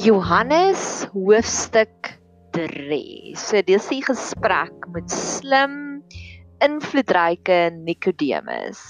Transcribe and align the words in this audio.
Johannes 0.00 1.04
hoofstuk 1.12 2.14
3. 2.56 3.34
So 3.36 3.60
dis 3.68 3.88
die 3.92 4.00
gesprek 4.00 4.86
met 4.94 5.12
slim 5.12 5.74
invloedryke 6.64 7.58
Nikodemus. 7.84 8.80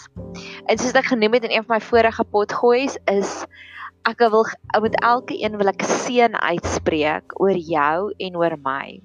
En 0.71 0.79
soos 0.79 0.95
ek 0.95 1.11
genoem 1.11 1.35
het 1.35 1.49
in 1.49 1.57
een 1.57 1.67
van 1.67 1.81
my 1.81 1.81
vorige 1.83 2.27
potgoeies 2.31 2.95
is 3.11 3.33
ek 4.07 4.23
wil 4.23 4.47
met 4.87 4.95
elke 5.03 5.35
een 5.35 5.59
wil 5.59 5.73
ek 5.75 5.83
seën 5.83 6.39
uitspreek 6.39 7.35
oor 7.43 7.59
jou 7.59 8.15
en 8.15 8.39
oor 8.39 8.55
my. 8.63 9.01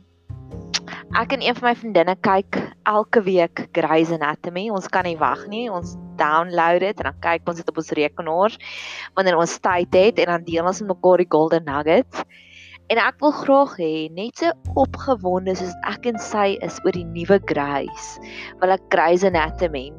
Ek 1.17 1.33
en 1.33 1.41
een 1.41 1.57
van 1.57 1.71
my 1.71 1.75
vriendinne 1.79 2.19
kyk 2.21 2.61
elke 2.85 3.25
week 3.25 3.65
Grey's 3.73 4.13
Anatomy. 4.13 4.69
Ons 4.69 4.93
kan 4.93 5.09
nie 5.09 5.17
wag 5.17 5.47
nie. 5.49 5.71
Ons 5.73 5.97
download 6.19 6.83
dit 6.83 7.03
en 7.03 7.09
dan 7.11 7.19
kyk 7.23 7.51
ons 7.51 7.61
dit 7.61 7.71
op 7.71 7.81
ons 7.81 7.93
rekenaars 7.99 8.57
wanneer 9.17 9.39
ons 9.39 9.59
tyd 9.59 9.99
het 9.99 10.21
en 10.23 10.33
dan 10.33 10.47
deel 10.47 10.65
ons 10.65 10.81
met 10.83 10.93
mekaar 10.93 11.23
die 11.23 11.31
golden 11.37 11.67
nuggets. 11.67 12.23
En 12.93 13.01
ek 13.01 13.17
wil 13.23 13.33
graag 13.33 13.77
hê 13.81 13.93
net 14.13 14.43
so 14.43 14.53
opgewonde 14.77 15.55
soos 15.57 15.73
ek 15.89 16.05
en 16.11 16.19
sy 16.21 16.53
is 16.65 16.77
oor 16.85 16.93
die 16.93 17.07
nuwe 17.15 17.39
Grace, 17.49 18.21
wil 18.61 18.75
ek 18.75 18.89
Grey's 18.93 19.25
Anatomy 19.25 19.89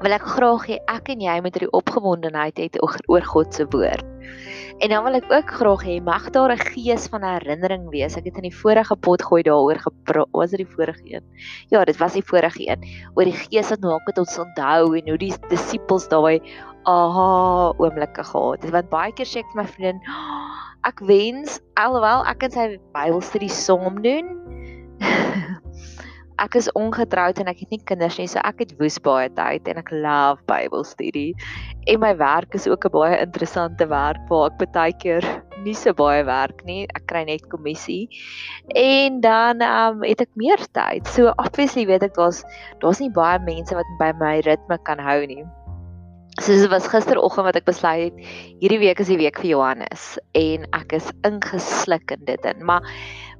wil 0.00 0.16
ek 0.16 0.24
graag 0.24 0.64
hê 0.70 0.78
ek 0.88 1.10
en 1.12 1.20
jy 1.26 1.36
moet 1.44 1.56
hierdie 1.56 1.74
opgewondenheid 1.76 2.56
hê 2.56 2.68
oor 2.80 3.26
God 3.32 3.52
se 3.54 3.66
woord. 3.72 4.06
En 4.80 4.88
dan 4.88 5.04
wil 5.04 5.18
ek 5.18 5.28
ook 5.28 5.50
graag 5.58 5.82
hê 5.84 5.96
mag 6.00 6.30
daar 6.32 6.52
'n 6.52 6.64
gees 6.72 7.06
van 7.12 7.22
herinnering 7.22 7.90
wees. 7.92 8.16
Ek 8.16 8.24
het 8.24 8.36
in 8.36 8.48
die 8.48 8.60
vorige 8.62 8.96
pot 8.96 9.22
gooi 9.22 9.42
daaroor 9.42 9.78
gepraat. 9.78 10.28
Was 10.32 10.50
dit 10.50 10.64
die 10.64 10.74
vorige 10.74 11.04
een? 11.04 11.24
Ja, 11.68 11.84
dit 11.84 11.96
was 11.98 12.12
die 12.12 12.24
vorige 12.24 12.64
een. 12.64 12.80
Oor 13.14 13.24
die 13.24 13.36
gees 13.36 13.68
wat 13.70 13.80
maak 13.80 14.06
dit 14.06 14.18
ons 14.18 14.38
onthou 14.38 14.96
en 14.96 15.08
hoe 15.08 15.18
die 15.18 15.34
disippels 15.48 16.08
daai 16.08 16.40
aha 16.84 17.74
oomblikke 17.76 18.24
gehad 18.24 18.62
het. 18.62 18.70
Want 18.72 18.88
baie 18.88 19.12
keer 19.12 19.26
sê 19.26 19.38
ek 19.40 19.52
vir 19.52 19.62
my 19.62 19.68
vriendin, 19.68 20.00
ek 20.88 21.00
wens 21.04 21.60
alhoewel 21.76 22.24
ek 22.24 22.42
en 22.42 22.50
sy 22.50 22.66
Bybelstudie 22.94 23.52
saam 23.52 24.00
doen 24.02 24.32
ek 26.40 26.56
is 26.56 26.70
ongetroud 26.78 27.38
en 27.42 27.50
ek 27.52 27.60
het 27.64 27.74
nie 27.74 27.82
kinders 27.84 28.16
nie, 28.18 28.28
so 28.30 28.40
ek 28.46 28.62
het 28.64 28.72
woes 28.80 28.96
baie 29.04 29.28
tyd 29.36 29.68
en 29.68 29.80
ek 29.82 29.92
love 29.92 30.40
Bybelstudie. 30.48 31.34
En 31.90 32.00
my 32.00 32.14
werk 32.16 32.54
is 32.56 32.68
ook 32.68 32.86
'n 32.88 32.92
baie 32.96 33.20
interessante 33.20 33.86
werk 33.86 34.20
waar 34.28 34.50
ek 34.50 34.72
baie 34.72 34.92
keer 34.92 35.24
nie 35.64 35.74
so 35.74 35.92
baie 35.92 36.24
werk 36.24 36.64
nie. 36.64 36.86
Ek 36.96 37.06
kry 37.06 37.24
net 37.24 37.46
kommissie. 37.52 38.08
En 38.74 39.20
dan 39.20 39.62
um 39.62 40.02
het 40.02 40.20
ek 40.20 40.32
meer 40.34 40.60
tyd. 40.72 41.06
So 41.06 41.32
obviously 41.36 41.86
weet 41.86 42.02
ek 42.02 42.14
daar's 42.14 42.44
daar's 42.80 43.00
nie 43.00 43.10
baie 43.10 43.38
mense 43.38 43.74
wat 43.74 43.86
by 43.98 44.12
my 44.12 44.40
ritme 44.40 44.78
kan 44.84 44.98
hou 44.98 45.26
nie. 45.26 45.44
So 46.40 46.52
dit 46.56 46.70
was 46.70 46.88
gisteroggend 46.88 47.44
wat 47.44 47.56
ek 47.56 47.66
besluit 47.66 48.14
het 48.14 48.28
hierdie 48.62 48.78
week 48.80 49.00
is 49.02 49.10
die 49.12 49.18
week 49.20 49.38
vir 49.42 49.50
Johannes 49.50 50.16
en 50.38 50.64
ek 50.72 50.94
is 50.96 51.10
ingesluk 51.26 52.14
in 52.14 52.24
dit 52.24 52.44
in. 52.48 52.64
Maar 52.64 52.86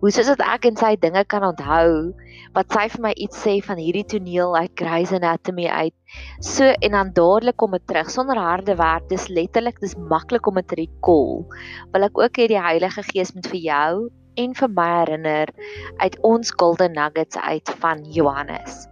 hoe 0.01 0.11
soos 0.13 0.31
dat 0.33 0.41
ek 0.45 0.67
en 0.71 0.79
sy 0.81 0.95
dinge 1.01 1.23
kan 1.29 1.45
onthou 1.45 2.13
wat 2.57 2.73
sy 2.73 2.87
vir 2.93 3.03
my 3.05 3.11
iets 3.21 3.41
sê 3.45 3.59
van 3.65 3.79
hierdie 3.79 4.07
toneel 4.09 4.57
uit 4.57 4.73
Grey's 4.81 5.13
Anatomy 5.15 5.69
uit. 5.69 5.95
So 6.41 6.67
en 6.67 6.97
dan 6.97 7.13
dadelik 7.17 7.59
kom 7.61 7.77
dit 7.77 7.85
terug 7.87 8.09
sonder 8.11 8.41
harde 8.41 8.75
werk. 8.81 9.07
Dis 9.13 9.29
letterlik 9.29 9.79
dis 9.85 9.95
maklik 10.11 10.49
om 10.49 10.57
dit 10.59 10.69
te 10.73 10.81
recall. 10.81 11.45
Wil 11.93 12.09
ek 12.09 12.19
ook 12.19 12.41
hê 12.41 12.49
die 12.51 12.63
Heilige 12.63 13.05
Gees 13.13 13.35
moet 13.37 13.51
vir 13.53 13.61
jou 13.67 13.93
en 14.41 14.57
vir 14.57 14.73
my 14.73 14.89
herinner 15.03 15.53
uit 16.01 16.17
ons 16.27 16.55
golden 16.57 16.97
nuggets 16.97 17.37
uit 17.37 17.77
van 17.85 18.03
Johannes. 18.09 18.87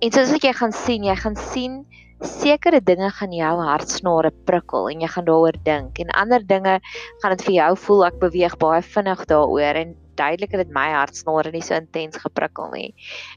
En 0.00 0.12
soos 0.14 0.32
wat 0.32 0.44
jy 0.46 0.54
gaan 0.56 0.72
sien, 0.72 1.04
jy 1.04 1.16
gaan 1.20 1.36
sien 1.36 1.80
sekere 2.24 2.80
dinge 2.80 3.10
gaan 3.12 3.32
jou 3.32 3.52
hartsnare 3.60 4.32
prikkel 4.48 4.88
en 4.88 5.00
jy 5.04 5.08
gaan 5.12 5.26
daaroor 5.28 5.56
dink 5.66 6.00
en 6.00 6.10
ander 6.16 6.40
dinge 6.40 6.78
gaan 7.22 7.36
dit 7.36 7.44
vir 7.48 7.54
jou 7.58 7.70
voel 7.84 8.04
ek 8.06 8.18
beweeg 8.22 8.56
baie 8.62 8.82
vinnig 8.82 9.24
daaroor 9.28 9.80
en 9.82 9.94
duidelik 10.16 10.54
het 10.56 10.64
dit 10.64 10.72
my 10.74 10.86
hartsnare 10.94 11.52
nie 11.52 11.62
so 11.64 11.76
intens 11.76 12.16
geprikkel 12.22 12.70
nie. 12.72 12.88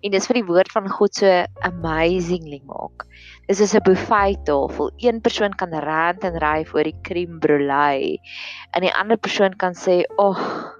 En 0.04 0.14
dis 0.16 0.28
vir 0.30 0.40
die 0.40 0.48
woord 0.48 0.72
van 0.72 0.88
God 0.88 1.20
so 1.20 1.28
amazingly 1.68 2.62
maak. 2.70 3.06
Dis 3.50 3.60
is 3.60 3.76
'n 3.76 3.84
buffet 3.84 4.46
tafel. 4.48 4.92
Een 4.98 5.22
persoon 5.22 5.52
kan 5.52 5.74
rant 5.74 6.24
en 6.24 6.40
ry 6.40 6.64
vir 6.64 6.84
die 6.84 7.00
crème 7.04 7.40
brûlée 7.40 8.18
en 8.74 8.82
die 8.82 8.96
ander 8.96 9.18
persoon 9.18 9.54
kan 9.58 9.74
sê, 9.74 10.04
"Ag, 10.18 10.40
oh, 10.40 10.72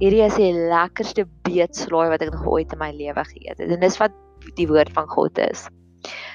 hierdie 0.00 0.24
is 0.26 0.36
die 0.36 0.52
lekkerste 0.52 1.24
beetslaai 1.44 2.08
wat 2.10 2.22
ek 2.22 2.32
nog 2.32 2.46
ooit 2.46 2.72
in 2.72 2.78
my 2.78 2.92
lewe 2.92 3.24
geëet 3.24 3.58
het." 3.58 3.70
En 3.70 3.80
dis 3.80 3.98
wat 3.98 4.12
die 4.56 4.68
woord 4.68 4.92
van 4.92 5.06
God 5.08 5.38
is. 5.38 5.68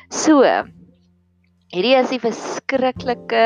So, 0.09 0.41
Hierdie 1.73 1.95
is 1.97 2.11
'n 2.13 2.21
verskriklike 2.21 3.45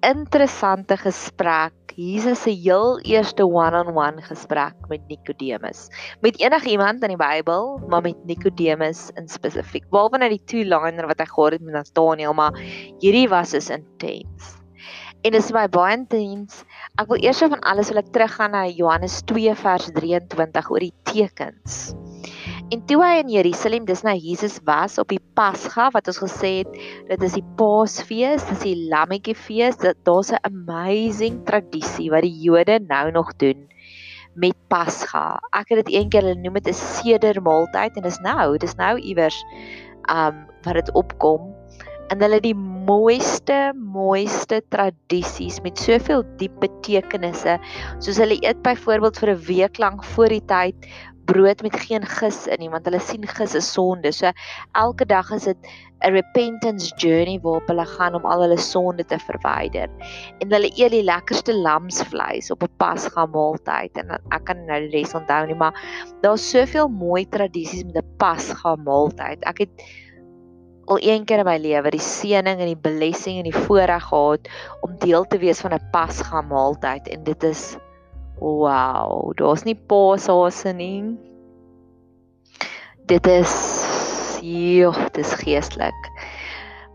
interessante 0.00 0.96
gesprek. 0.96 1.74
Jesus 1.92 2.40
se 2.40 2.50
heel 2.56 2.96
eerste 3.04 3.44
one-on-one 3.44 3.92
-on 3.92 4.16
-one 4.16 4.22
gesprek 4.24 4.72
met 4.88 5.04
Nikodemus. 5.08 5.90
Met 6.22 6.40
enigiemand 6.40 7.02
in 7.02 7.12
die 7.12 7.20
Bybel, 7.20 7.84
maar 7.88 8.00
met 8.00 8.16
Nikodemus 8.24 9.10
in 9.20 9.28
spesifiek. 9.28 9.84
Behalwe 9.90 10.18
net 10.18 10.30
die 10.30 10.44
two-liner 10.44 11.06
wat 11.06 11.20
hy 11.20 11.26
gehad 11.26 11.52
het 11.52 11.62
met 11.62 11.74
Nathanael, 11.74 12.32
maar 12.32 12.56
hierdie 13.04 13.28
was 13.28 13.52
is 13.52 13.68
intens. 13.68 14.56
En 15.20 15.32
dit 15.32 15.42
is 15.42 15.52
my 15.52 15.68
baie 15.68 15.96
intens. 15.96 16.64
Ek 16.96 17.08
wil 17.08 17.20
eers 17.20 17.44
van 17.44 17.60
alles 17.60 17.88
wil 17.92 18.00
ek 18.00 18.08
teruggaan 18.12 18.56
na 18.56 18.64
Johannes 18.66 19.20
2 19.28 19.54
vers 19.54 19.92
23 19.92 20.70
oor 20.70 20.80
die 20.80 20.94
tekens. 21.02 21.92
En 22.72 22.80
toe 22.88 23.02
hy 23.04 23.18
in 23.20 23.28
Jerusalem, 23.28 23.84
dis 23.84 24.00
nou 24.00 24.14
Jesus 24.16 24.54
was 24.64 24.94
op 24.96 25.10
die 25.12 25.20
Pasga 25.36 25.90
wat 25.92 26.06
ons 26.08 26.22
gesê 26.22 26.52
het, 26.62 26.78
dit 27.10 27.24
is 27.26 27.34
die 27.36 27.44
Paasfees, 27.58 28.46
dis 28.48 28.62
die 28.64 28.86
Lammetjiefees, 28.88 29.76
dit 29.82 29.98
daar's 30.08 30.32
'n 30.32 30.40
amazing 30.48 31.42
tradisie 31.44 32.08
wat 32.08 32.24
die 32.24 32.32
Jode 32.46 32.78
nou 32.80 33.10
nog 33.12 33.36
doen 33.36 33.68
met 34.34 34.56
Pasga. 34.72 35.36
Ek 35.52 35.68
het 35.68 35.84
dit 35.84 35.94
eendag 36.00 36.22
hulle 36.22 36.34
noem 36.40 36.56
dit 36.64 36.72
'n 36.72 36.80
sedermaaltyd 36.80 37.96
en 37.96 38.08
dis 38.08 38.20
nou, 38.24 38.56
dis 38.56 38.76
nou 38.76 38.96
iewers 38.96 39.44
um 40.08 40.48
wat 40.64 40.74
dit 40.74 40.94
opkom 40.94 41.52
en 42.12 42.20
hulle 42.20 42.40
die 42.44 42.56
mooiste 42.56 43.72
mooiste 43.76 44.60
tradisies 44.74 45.60
met 45.64 45.80
soveel 45.80 46.24
diep 46.40 46.58
betekenisse 46.60 47.56
soos 48.02 48.20
hulle 48.20 48.36
eet 48.42 48.60
byvoorbeeld 48.66 49.20
vir 49.22 49.30
'n 49.32 49.44
week 49.48 49.78
lank 49.78 50.04
voor 50.14 50.28
die 50.28 50.44
tyd 50.46 50.88
brood 51.24 51.62
met 51.62 51.76
geen 51.86 52.04
gis 52.06 52.46
in 52.46 52.60
nie 52.62 52.70
want 52.72 52.86
hulle 52.88 53.00
sien 53.00 53.26
gis 53.26 53.54
is 53.58 53.72
sonde. 53.72 54.12
So 54.12 54.30
elke 54.78 55.06
dag 55.06 55.30
is 55.30 55.44
dit 55.44 55.72
'n 56.02 56.12
repentance 56.12 56.92
journey 56.96 57.38
waarop 57.42 57.66
hulle 57.70 57.86
gaan 57.86 58.14
om 58.14 58.26
al 58.26 58.40
hulle 58.42 58.58
sonde 58.58 59.04
te 59.04 59.18
verwyder. 59.18 59.88
En 60.38 60.52
hulle 60.52 60.70
eet 60.74 60.90
die 60.90 61.04
lekkerste 61.04 61.54
lamsvleis 61.54 62.50
op 62.50 62.62
'n 62.62 62.76
Pasga 62.76 63.26
maaltyd 63.26 63.96
en 63.96 64.10
ek 64.10 64.44
kan 64.44 64.64
nou 64.66 64.80
die 64.80 64.90
res 64.98 65.14
onthou 65.14 65.46
nie, 65.46 65.54
maar 65.54 65.74
daar's 66.22 66.50
soveel 66.50 66.88
mooi 66.88 67.26
tradisies 67.28 67.84
met 67.84 67.96
'n 67.96 68.16
Pasga 68.18 68.76
maaltyd. 68.76 69.38
Ek 69.44 69.58
het 69.58 69.70
al 70.86 70.98
een 71.00 71.24
keer 71.24 71.38
in 71.38 71.46
my 71.46 71.58
lewe 71.58 71.90
die 71.94 72.02
seëning 72.02 72.58
en 72.58 72.66
die 72.66 72.82
blessing 72.88 73.38
en 73.38 73.46
die 73.46 73.60
voorreg 73.66 74.02
gehad 74.10 74.48
om 74.82 74.98
deel 74.98 75.24
te 75.24 75.38
wees 75.38 75.60
van 75.60 75.74
'n 75.74 75.90
Pasga 75.92 76.42
maaltyd 76.42 77.08
en 77.08 77.24
dit 77.24 77.42
is 77.42 77.76
Wow, 78.42 79.30
daar's 79.38 79.62
nie 79.62 79.76
paashase 79.76 80.72
nie. 80.74 81.14
Dit 83.06 83.26
is 83.30 83.52
joh, 84.42 84.96
dit 85.14 85.20
is 85.22 85.34
geestelik. 85.38 86.08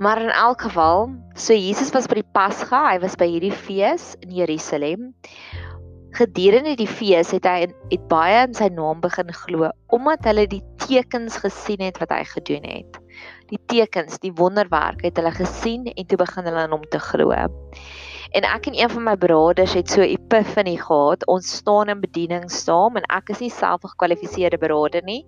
Maar 0.03 0.21
in 0.21 0.29
elk 0.29 0.61
geval, 0.61 1.07
so 1.39 1.55
Jesus 1.55 1.93
was 1.95 2.09
by 2.11 2.19
die 2.19 2.31
Pasga, 2.35 2.81
hy 2.91 2.97
was 2.99 3.15
by 3.15 3.29
hierdie 3.31 3.53
fees 3.55 4.11
in 4.25 4.35
Jerusalem. 4.35 5.13
Gedurende 6.17 6.75
die 6.75 6.89
fees 6.89 7.31
het 7.31 7.47
hy 7.47 7.69
het 7.69 8.03
baie 8.11 8.43
in 8.43 8.57
sy 8.57 8.67
naam 8.73 8.99
begin 9.03 9.31
glo 9.45 9.69
omdat 9.93 10.27
hulle 10.27 10.47
die 10.51 10.63
tekens 10.83 11.37
gesien 11.43 11.83
het 11.85 12.01
wat 12.03 12.11
hy 12.11 12.25
gedoen 12.27 12.67
het. 12.67 12.99
Die 13.53 13.61
tekens, 13.71 14.19
die 14.19 14.33
wonderwerke 14.35 15.07
het 15.07 15.21
hulle 15.21 15.31
gesien 15.37 15.87
en 15.93 16.11
toe 16.11 16.19
begin 16.19 16.49
hulle 16.49 16.67
aan 16.67 16.75
hom 16.75 16.83
te 16.91 17.00
glo. 17.00 17.31
En 18.31 18.44
ek 18.44 18.68
en 18.68 18.75
een 18.79 18.89
van 18.89 19.03
my 19.03 19.15
broeders 19.15 19.74
het 19.74 19.89
so 19.89 20.01
epiphany 20.01 20.75
gehad. 20.77 21.25
Ons 21.27 21.56
staan 21.62 21.89
in 21.89 22.01
bediening 22.01 22.51
saam 22.51 22.97
en 22.97 23.07
ek 23.09 23.29
is 23.29 23.39
nie 23.39 23.53
self 23.53 23.83
'n 23.83 23.94
gekwalifiseerde 23.95 24.57
broeder 24.57 25.03
nie 25.03 25.24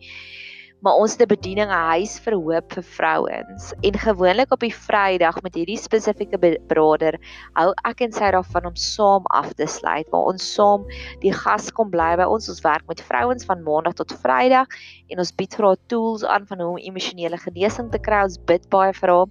maar 0.80 0.96
ons 0.96 1.12
het 1.12 1.22
'n 1.22 1.36
bediening 1.36 1.70
'n 1.70 1.88
huis 1.92 2.20
vir 2.20 2.34
hoop 2.34 2.74
vir 2.74 2.84
vrouens. 2.84 3.74
En 3.82 3.94
gewoonlik 3.94 4.52
op 4.52 4.60
die 4.60 4.74
Vrydag 4.74 5.42
met 5.42 5.56
hierdie 5.56 5.78
spesifieke 5.78 6.38
broeder 6.68 7.20
hou 7.54 7.74
ek 7.84 8.02
en 8.02 8.12
sy 8.12 8.32
daarvan 8.32 8.66
om 8.66 8.76
saam 8.76 9.24
af 9.26 9.54
te 9.54 9.68
sluit 9.68 10.10
waar 10.10 10.32
ons 10.32 10.54
saam 10.54 10.86
die 11.20 11.34
gas 11.34 11.72
kom 11.72 11.90
bly 11.90 12.16
by 12.16 12.24
ons. 12.24 12.50
Ons 12.50 12.62
werk 12.62 12.88
met 12.88 13.02
vrouens 13.02 13.46
van 13.46 13.64
maandag 13.64 13.94
tot 13.94 14.14
Vrydag 14.14 14.68
en 15.10 15.20
ons 15.20 15.36
bied 15.36 15.56
vir 15.56 15.66
haar 15.66 15.82
tools 15.88 16.24
aan 16.24 16.48
van 16.48 16.60
hoe 16.60 16.70
om 16.70 16.78
emosionele 16.78 17.38
genesing 17.38 17.92
te 17.92 18.00
kry. 18.00 18.24
Ons 18.24 18.38
bid 18.38 18.70
baie 18.70 18.94
vir 18.94 19.10
haar 19.10 19.28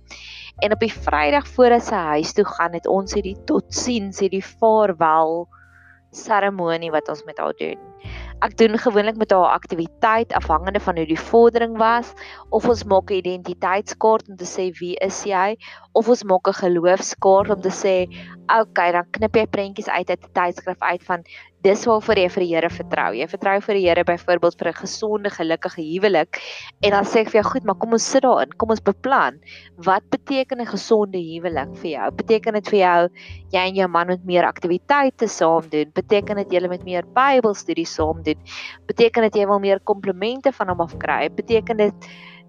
en 0.58 0.72
op 0.72 0.81
die 0.82 0.93
Vrydag 0.93 1.46
voor 1.55 1.81
sy 1.81 2.00
huis 2.14 2.32
toe 2.32 2.44
gaan 2.44 2.75
het 2.75 2.87
ons 2.87 3.14
hierdie 3.14 3.37
totsiens 3.46 4.19
hierdie 4.19 4.44
vaarwel 4.44 5.46
seremonie 6.10 6.90
wat 6.90 7.08
ons 7.12 7.22
met 7.28 7.38
haar 7.38 7.55
doen. 7.58 7.78
Ek 8.38 8.55
doen 8.58 8.78
gewoonlik 8.78 9.16
met 9.19 9.32
haar 9.34 9.50
aktiwiteit 9.56 10.32
afhangende 10.38 10.81
van 10.81 10.96
hoe 10.96 11.06
die 11.10 11.19
vordering 11.19 11.75
was 11.78 12.12
of 12.55 12.69
ons 12.70 12.84
maak 12.84 13.10
'n 13.10 13.19
identiteitskaart 13.19 14.28
om 14.28 14.37
te 14.37 14.46
sê 14.46 14.70
wie 14.78 14.94
is 15.02 15.25
jy? 15.26 15.56
Of 15.93 16.08
ons 16.08 16.25
maak 16.25 16.49
'n 16.49 16.60
geloofskaart 16.62 17.50
om 17.50 17.60
te 17.60 17.75
sê 17.75 17.96
okay 18.60 18.93
dan 18.93 19.10
knip 19.10 19.34
jy 19.37 19.46
prentjies 19.46 19.88
uit 19.88 20.10
uit 20.10 20.25
'n 20.25 20.32
tydskrif 20.32 20.81
uit 20.81 21.02
van 21.05 21.25
dis 21.66 21.84
waarvoor 21.88 22.20
jy 22.20 22.28
vir 22.31 22.44
die 22.44 22.50
Here 22.52 22.70
vertrou. 22.70 23.08
Jy 23.19 23.26
vertrou 23.31 23.55
vir 23.66 23.78
die 23.78 23.84
Here 23.87 24.05
byvoorbeeld 24.06 24.58
vir 24.58 24.69
'n 24.69 24.78
gesonde, 24.78 25.31
gelukkige 25.31 25.82
huwelik. 25.82 26.38
En 26.82 26.90
dan 26.90 27.05
sê 27.05 27.20
ek 27.20 27.31
vir 27.31 27.43
jou, 27.43 27.50
goed, 27.50 27.64
maar 27.64 27.75
kom 27.75 27.93
ons 27.93 28.10
sit 28.10 28.22
daarin. 28.22 28.52
Kom 28.56 28.70
ons 28.70 28.81
beplan. 28.81 29.40
Wat 29.76 30.02
beteken 30.10 30.60
'n 30.60 30.66
gesonde 30.66 31.19
huwelik 31.19 31.76
vir 31.76 31.90
jou? 31.90 32.10
Beteken 32.10 32.55
dit 32.55 32.69
vir 32.69 32.78
jou 32.78 33.08
jy 33.52 33.58
en 33.69 33.75
jou 33.75 33.88
man 33.88 34.06
moet 34.06 34.25
meer 34.25 34.44
aktiwiteite 34.44 35.28
saam 35.28 35.69
doen? 35.69 35.90
Beteken 35.94 36.37
dit 36.37 36.52
julle 36.52 36.69
moet 36.69 36.84
meer 36.84 37.02
Bybelstudie 37.02 37.87
saam 37.87 38.22
doen? 38.22 38.38
Beteken 38.87 39.22
dit 39.22 39.34
jy 39.34 39.46
wil 39.46 39.58
meer 39.58 39.81
komplimente 39.81 40.52
van 40.52 40.69
hom 40.69 40.81
af 40.81 40.96
kry? 40.99 41.28
Beteken 41.28 41.76
dit 41.76 41.94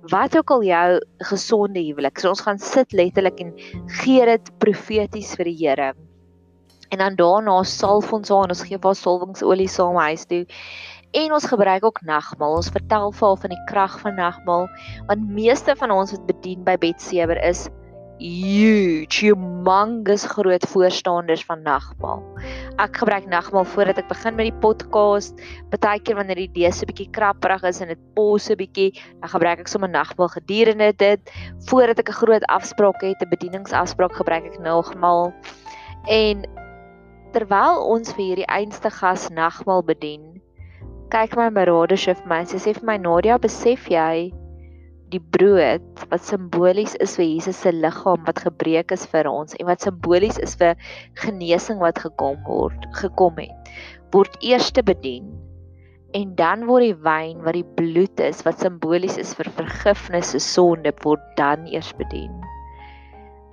wat 0.01 0.37
ook 0.37 0.51
al 0.51 0.63
jou 0.63 1.01
gesonde 1.17 1.79
huwelik. 1.79 2.19
So 2.19 2.29
ons 2.29 2.41
gaan 2.41 2.59
sit 2.59 2.93
letterlik 2.93 3.39
en 3.39 3.53
gee 3.87 4.25
dit 4.25 4.59
profeties 4.59 5.35
vir 5.35 5.45
die 5.45 5.57
Here. 5.59 6.08
En 6.89 6.97
dan 6.97 7.15
daarna 7.15 7.63
salf 7.63 8.13
ons 8.13 8.29
haar 8.29 8.43
en 8.43 8.55
ons 8.55 8.63
gee 8.67 8.77
haar 8.81 8.95
salwingsolie 8.95 9.67
saam 9.67 9.95
huis 9.95 10.25
toe. 10.25 10.45
En 11.11 11.33
ons 11.33 11.45
gebruik 11.45 11.85
ook 11.85 12.01
nagmaal. 12.01 12.55
Ons 12.61 12.69
vertel 12.69 13.11
vir 13.11 13.27
haar 13.27 13.41
van 13.43 13.49
die 13.49 13.63
krag 13.65 13.99
van 13.99 14.15
nagmaal 14.15 14.69
want 15.07 15.29
meeste 15.29 15.75
van 15.75 15.91
ons 15.91 16.11
wat 16.11 16.25
bedien 16.25 16.63
by 16.63 16.77
Betsewer 16.77 17.41
is 17.43 17.67
huge, 18.19 19.23
humongous 19.23 20.25
groot 20.27 20.65
voorstanders 20.67 21.45
van 21.47 21.61
nagmaal. 21.63 22.19
Ek 22.79 22.99
gebruik 22.99 23.27
nagmaal 23.31 23.65
voordat 23.71 24.01
ek 24.03 24.09
begin 24.11 24.35
met 24.35 24.49
die 24.49 24.59
podcast. 24.63 25.39
Partykeer 25.71 26.19
wanneer 26.19 26.39
die 26.39 26.49
idee 26.51 26.71
so 26.71 26.83
'n 26.83 26.91
bietjie 26.91 27.09
krapperig 27.15 27.63
is 27.63 27.81
en 27.81 27.87
dit 27.87 28.01
pos 28.15 28.43
so 28.43 28.53
'n 28.53 28.59
bietjie, 28.59 28.91
dan 29.21 29.29
gebruik 29.29 29.59
ek 29.59 29.67
sommer 29.67 29.89
nagmaal 29.89 30.27
gedurende 30.27 30.93
dit. 30.97 31.19
Voordat 31.67 31.99
ek 31.99 32.09
'n 32.09 32.19
groot 32.21 32.43
afspraak 32.43 33.01
het, 33.01 33.21
'n 33.21 33.29
bedieningsafspraak, 33.29 34.13
gebruik 34.13 34.45
ek 34.45 34.59
nagmaal. 34.59 35.33
En 36.07 36.43
terwyl 37.33 37.83
ons 37.93 38.11
vir 38.15 38.25
hierdie 38.25 38.49
einste 38.49 38.89
gas 38.93 39.27
nagmaal 39.33 39.83
bedien, 39.85 40.39
kyk 41.13 41.35
my 41.37 41.49
beradersie 41.53 42.15
vir 42.17 42.29
my. 42.29 42.43
Sy 42.45 42.61
sê 42.61 42.73
vir 42.77 42.85
my 42.89 42.97
Nadia, 43.01 43.37
besef 43.41 43.89
jy 43.89 44.29
die 45.09 45.21
brood 45.33 45.85
wat 46.11 46.21
simbolies 46.21 46.93
is 47.01 47.15
vir 47.17 47.25
Jesus 47.25 47.57
se 47.63 47.71
liggaam 47.73 48.21
wat 48.27 48.43
gebreek 48.45 48.93
is 48.93 49.07
vir 49.09 49.29
ons 49.29 49.55
en 49.57 49.65
wat 49.69 49.81
simbolies 49.81 50.37
is 50.45 50.53
vir 50.59 50.77
genesing 51.23 51.81
wat 51.81 52.01
gekom 52.03 52.37
word, 52.45 52.85
gekom 52.99 53.39
het, 53.41 53.71
word 54.13 54.37
eers 54.45 54.69
te 54.75 54.85
bedien. 54.85 55.31
En 56.17 56.33
dan 56.37 56.65
word 56.69 56.87
die 56.87 56.99
wyn 57.05 57.41
wat 57.45 57.57
die 57.57 57.65
bloed 57.77 58.21
is 58.25 58.43
wat 58.45 58.61
simbolies 58.61 59.17
is 59.21 59.33
vir 59.37 59.49
vergifnis 59.57 60.33
se 60.33 60.41
sonde 60.41 60.93
word 61.05 61.25
dan 61.41 61.65
eers 61.69 61.89
bedien. 61.97 62.33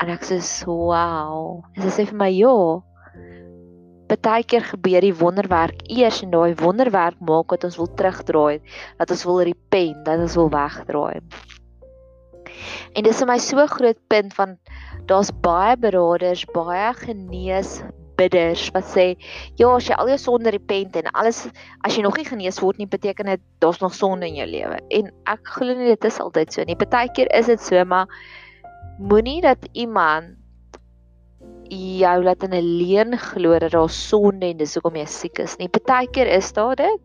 En 0.00 0.12
ek 0.12 0.28
sê, 0.28 0.36
"Wow." 0.68 1.64
Sy 1.80 1.88
sê 1.88 2.06
vir 2.06 2.18
my, 2.20 2.28
"Ja, 2.28 2.82
Partykeer 4.06 4.62
gebeur 4.70 5.02
die 5.02 5.14
wonderwerk 5.18 5.82
eers 5.90 6.22
en 6.22 6.30
daai 6.34 6.54
wonderwerk 6.60 7.18
maak 7.20 7.50
dat 7.54 7.66
ons 7.68 7.78
wil 7.80 7.90
terugdraai, 7.98 8.62
dat 8.98 9.10
ons 9.10 9.26
wil 9.26 9.42
repent, 9.50 10.04
dat 10.06 10.22
ons 10.22 10.38
wil 10.38 10.50
wegdraai. 10.52 11.20
En 12.96 13.04
dis 13.04 13.18
vir 13.20 13.28
my 13.28 13.38
so 13.42 13.66
groot 13.68 13.98
punt 14.08 14.34
van 14.34 14.56
daar's 15.10 15.32
baie 15.44 15.76
beraders, 15.76 16.46
baie 16.54 16.92
genees 17.02 17.80
bidders 18.16 18.70
wat 18.74 18.88
sê 18.88 19.06
ja 19.60 19.68
as 19.74 19.88
jy 19.88 19.96
al 19.96 20.10
jou 20.14 20.18
sonde 20.20 20.52
repent 20.54 20.96
en 20.98 21.10
alles 21.12 21.44
as 21.84 21.96
jy 21.96 22.04
nog 22.06 22.16
nie 22.18 22.28
genees 22.28 22.60
word 22.64 22.80
nie 22.80 22.88
beteken 22.88 23.28
dit 23.34 23.42
daar's 23.64 23.82
nog 23.82 23.94
sonde 23.94 24.28
in 24.30 24.38
jou 24.40 24.48
lewe 24.48 24.80
en 24.98 25.12
ek 25.32 25.52
glo 25.56 25.76
nie 25.76 25.92
dit 25.92 26.08
is 26.08 26.18
altyd 26.24 26.56
so 26.56 26.64
nie 26.64 26.78
partykeer 26.80 27.30
is 27.36 27.50
dit 27.52 27.62
so 27.62 27.84
maar 27.84 28.08
moenie 28.98 29.40
dat 29.44 29.68
iemand 29.74 30.36
jou 31.70 32.22
laat 32.22 32.42
in 32.42 32.54
'n 32.54 32.70
leuen 32.78 33.18
glo 33.18 33.58
dat 33.58 33.72
daar 33.72 33.90
sonde 33.90 34.46
en 34.46 34.56
dis 34.56 34.74
hoekom 34.74 34.96
jy 34.96 35.06
siek 35.06 35.38
is 35.38 35.56
nie. 35.58 35.68
Partykeer 35.68 36.26
is 36.26 36.52
daar 36.52 36.76
dit, 36.76 37.00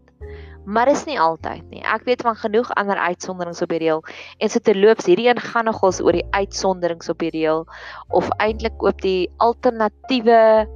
maar 0.66 0.88
is 0.88 1.06
nie 1.06 1.20
altyd 1.20 1.64
nie. 1.70 1.82
Ek 1.82 2.04
weet 2.06 2.22
van 2.22 2.36
genoeg 2.36 2.72
ander 2.76 2.98
uitsonderings 2.98 3.62
op 3.62 3.70
die 3.70 3.80
reël 3.80 4.04
en 4.38 4.50
so 4.50 4.60
terloops 4.60 5.06
hierdie 5.06 5.30
een 5.30 5.40
gaan 5.40 5.66
nogals 5.66 6.02
oor 6.02 6.12
die 6.12 6.28
uitsonderings 6.32 7.10
op 7.10 7.20
die 7.20 7.30
reël 7.30 7.66
of 8.10 8.30
eintlik 8.38 8.82
op 8.84 9.02
die 9.02 9.32
alternatiewe 9.38 10.68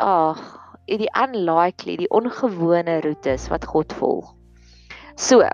ag, 0.00 0.40
die 0.86 1.10
unlikely, 1.14 1.96
die 1.96 2.10
ongewone 2.10 3.00
roetes 3.00 3.48
wat 3.48 3.64
God 3.64 3.92
volg. 3.92 4.34
So, 5.16 5.46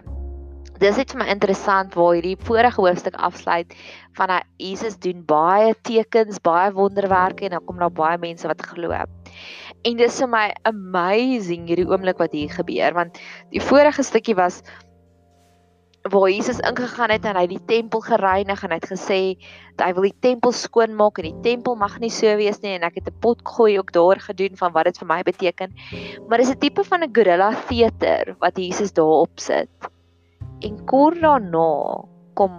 dis 0.80 0.96
vir 0.96 1.18
my 1.20 1.26
interessant 1.28 1.94
waar 1.98 2.14
hierdie 2.16 2.38
vorige 2.48 2.80
hoofstuk 2.80 3.16
afsluit 3.20 3.74
van 4.16 4.32
dat 4.32 4.46
Jesus 4.56 4.96
doen 4.96 5.24
baie 5.28 5.74
tekens, 5.84 6.40
baie 6.40 6.72
wonderwerke 6.72 7.44
en 7.44 7.56
dan 7.58 7.64
kom 7.68 7.78
daar 7.82 7.92
baie 7.92 8.18
mense 8.18 8.48
wat 8.48 8.62
glo. 8.64 8.92
En 9.84 9.96
dis 9.96 10.20
vir 10.22 10.30
my 10.32 10.46
amazing 10.68 11.68
hierdie 11.68 11.88
oomblik 11.88 12.20
wat 12.20 12.32
hier 12.32 12.52
gebeur 12.52 12.96
want 12.96 13.20
die 13.52 13.60
vorige 13.60 14.02
stukkie 14.02 14.36
was 14.40 14.62
waar 16.08 16.30
Jesus 16.32 16.62
ingegaan 16.64 17.12
het 17.12 17.28
en 17.28 17.36
hy 17.36 17.44
die 17.50 17.60
tempel 17.68 18.00
gereinig 18.00 18.64
en 18.64 18.72
hy 18.72 18.80
het 18.80 18.88
gesê 18.88 19.20
dat 19.76 19.84
hy 19.84 19.92
wil 19.98 20.08
die 20.08 20.16
tempel 20.24 20.56
skoon 20.56 20.96
maak 20.96 21.20
en 21.20 21.28
die 21.28 21.44
tempel 21.44 21.76
mag 21.76 21.98
nie 22.00 22.12
so 22.14 22.32
wees 22.40 22.62
nie 22.64 22.72
en 22.78 22.88
ek 22.88 23.02
het 23.02 23.12
'n 23.12 23.20
pot 23.20 23.44
gooi 23.44 23.76
ook 23.78 23.92
daar 23.92 24.16
gedoen 24.16 24.56
van 24.56 24.72
wat 24.72 24.88
dit 24.88 24.98
vir 24.98 25.08
my 25.12 25.22
beteken. 25.22 25.76
Maar 26.28 26.38
dis 26.38 26.56
'n 26.56 26.58
tipe 26.58 26.84
van 26.84 27.04
'n 27.04 27.12
gorilla 27.12 27.52
theater 27.68 28.36
wat 28.40 28.56
Jesus 28.56 28.92
daar 28.92 29.28
op 29.28 29.36
sit. 29.36 29.68
En 30.60 30.84
kort 30.84 31.20
daarna 31.22 31.68
kom 32.36 32.56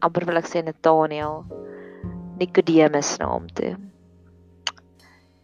amper 0.00 0.26
wil 0.28 0.40
ek 0.40 0.48
sê 0.48 0.62
Nathaniel 0.64 1.42
Nikodemus 2.40 3.16
na 3.20 3.28
hom 3.32 3.48
toe. 3.58 3.74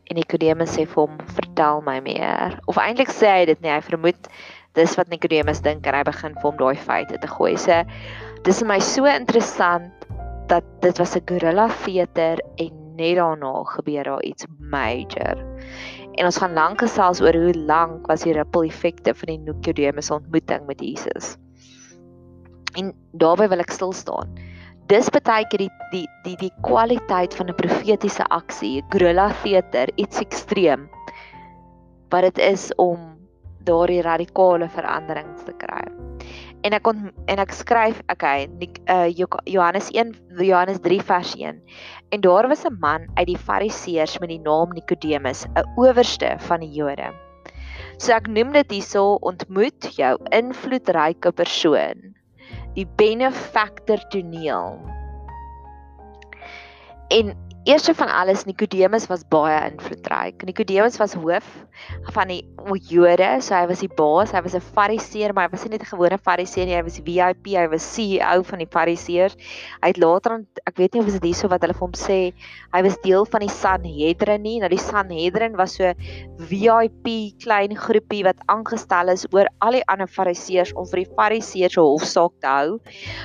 En 0.06 0.17
Nikodemus 0.17 0.76
sê 0.76 0.87
vir 0.87 1.02
hom, 1.02 1.19
"Vertel 1.38 1.82
my 1.82 1.99
meer." 2.00 2.61
Of 2.69 2.78
eintlik 2.78 3.11
sê 3.11 3.32
hy 3.40 3.44
dit 3.46 3.61
nie, 3.61 3.70
hy 3.70 3.81
vermoed 3.81 4.28
dis 4.75 4.96
wat 4.96 5.11
Nikodemus 5.11 5.61
dink 5.61 5.87
en 5.87 5.94
hy 5.94 6.05
begin 6.05 6.34
vir 6.34 6.43
hom 6.43 6.56
daai 6.56 6.76
feite 6.76 7.19
te 7.19 7.29
gooi. 7.29 7.56
So 7.56 7.82
dis 8.44 8.61
vir 8.61 8.69
my 8.69 8.79
so 8.79 9.05
interessant 9.06 9.93
dat 10.49 10.64
dit 10.81 10.99
was 10.99 11.17
'n 11.17 11.26
gorilla 11.26 11.69
theater 11.84 12.38
en 12.58 12.72
net 12.96 13.17
daarna 13.17 13.64
gebeur 13.64 14.05
daar 14.05 14.22
iets 14.22 14.46
major. 14.58 15.37
En 16.16 16.24
ons 16.24 16.38
gaan 16.40 16.54
lank 16.56 16.80
gesels 16.80 17.20
oor 17.20 17.36
hoe 17.36 17.54
lank 17.68 18.06
was 18.08 18.24
die 18.24 18.32
ripple 18.32 18.66
effekte 18.66 19.14
van 19.14 19.32
die 19.32 19.38
Nikodemus 19.44 20.10
ontmoeting 20.10 20.66
met 20.66 20.80
Jesus. 20.80 21.36
En 22.76 22.92
daarby 23.12 23.48
wil 23.52 23.60
ek 23.64 23.72
stil 23.72 23.92
staan. 23.92 24.32
Dis 24.88 25.10
baie 25.10 25.44
keer 25.50 25.66
die 25.66 25.72
die 25.92 26.06
die 26.24 26.36
die 26.40 26.52
kwaliteit 26.62 27.34
van 27.34 27.50
'n 27.50 27.58
profetiese 27.58 28.24
aksie, 28.31 28.84
gorilla 28.93 29.32
theater, 29.43 29.91
iets 29.96 30.20
ekstreem 30.20 30.88
wat 32.10 32.22
dit 32.22 32.38
is 32.38 32.70
om 32.76 33.17
daardie 33.67 34.02
radikale 34.02 34.69
veranderings 34.70 35.43
te 35.44 35.52
kry 35.58 35.82
en 36.63 36.72
ek 36.72 36.82
kon 36.82 37.13
en 37.27 37.39
ek 37.39 37.53
skryf 37.53 38.01
okay 38.13 38.48
uh, 38.89 39.08
Johannes 39.46 39.91
1 39.93 40.15
Johannes 40.41 40.81
3 40.81 41.03
vers 41.03 41.34
1 41.36 41.60
en 42.10 42.20
daar 42.20 42.48
was 42.48 42.65
'n 42.65 42.79
man 42.81 43.08
uit 43.15 43.27
die 43.27 43.39
fariseërs 43.39 44.19
met 44.19 44.29
die 44.29 44.41
naam 44.41 44.72
Nikodemus 44.72 45.46
'n 45.46 45.65
owerste 45.77 46.36
van 46.39 46.60
die 46.60 46.72
Jode. 46.72 47.13
So 47.98 48.13
ek 48.13 48.29
noem 48.29 48.53
dit 48.53 48.70
hierso 48.70 49.17
ontmoet 49.25 49.89
jou 49.96 50.17
invloedryke 50.36 51.32
persoon. 51.32 52.13
Die 52.77 52.86
benefactor 53.01 54.03
toneel. 54.13 54.77
En 57.08 57.32
Eerste 57.67 57.94
van 57.99 58.06
alles 58.15 58.44
Nikodemus 58.46 59.08
was 59.11 59.25
baie 59.27 59.56
invloedryk. 59.73 60.44
Nikodemus 60.46 61.01
was 61.03 61.17
hoof 61.19 61.46
van 62.15 62.31
die 62.31 62.44
Jode, 62.87 63.27
so 63.43 63.55
hy 63.55 63.67
was 63.67 63.82
die 63.82 63.91
baas, 63.91 64.31
hy 64.31 64.41
was 64.43 64.55
'n 64.55 64.63
Fariseer, 64.63 65.35
maar 65.35 65.49
hy 65.49 65.51
was 65.51 65.65
nie 65.65 65.70
net 65.75 65.82
'n 65.82 65.91
gewone 65.91 66.19
Fariseer 66.19 66.67
nie, 66.67 66.77
hy 66.77 66.82
was 66.82 66.99
VIP, 66.99 67.46
hy 67.58 67.67
was 67.67 67.82
CEO 67.82 68.43
van 68.43 68.58
die 68.58 68.70
Fariseërs. 68.70 69.35
Hy 69.82 69.89
het 69.89 69.99
later 69.99 70.44
ek 70.67 70.77
weet 70.77 70.94
nie 70.94 71.01
of 71.01 71.11
dit 71.11 71.25
hierso 71.25 71.49
wat 71.49 71.61
hulle 71.63 71.75
vir 71.75 71.87
hom 71.87 71.93
sê, 71.93 72.32
hy 72.73 72.82
was 72.82 72.96
deel 73.03 73.27
van 73.27 73.41
die 73.41 73.51
Sanhedrin 73.51 74.43
nie. 74.43 74.61
Nou 74.61 74.69
die 74.69 74.79
Sanhedrin 74.79 75.56
was 75.56 75.75
so 75.75 75.93
VIP 76.39 77.35
klein 77.43 77.75
groepie 77.75 78.23
wat 78.23 78.37
aangestel 78.46 79.08
is 79.08 79.27
oor 79.32 79.46
al 79.61 79.73
die 79.73 79.87
ander 79.89 80.06
Fariseërs 80.06 80.73
om 80.77 80.87
vir 80.87 81.05
die 81.05 81.15
Fariseërs 81.19 81.75
se 81.75 81.81
hofsaak 81.81 82.32
te 82.41 82.46
hou. 82.46 82.79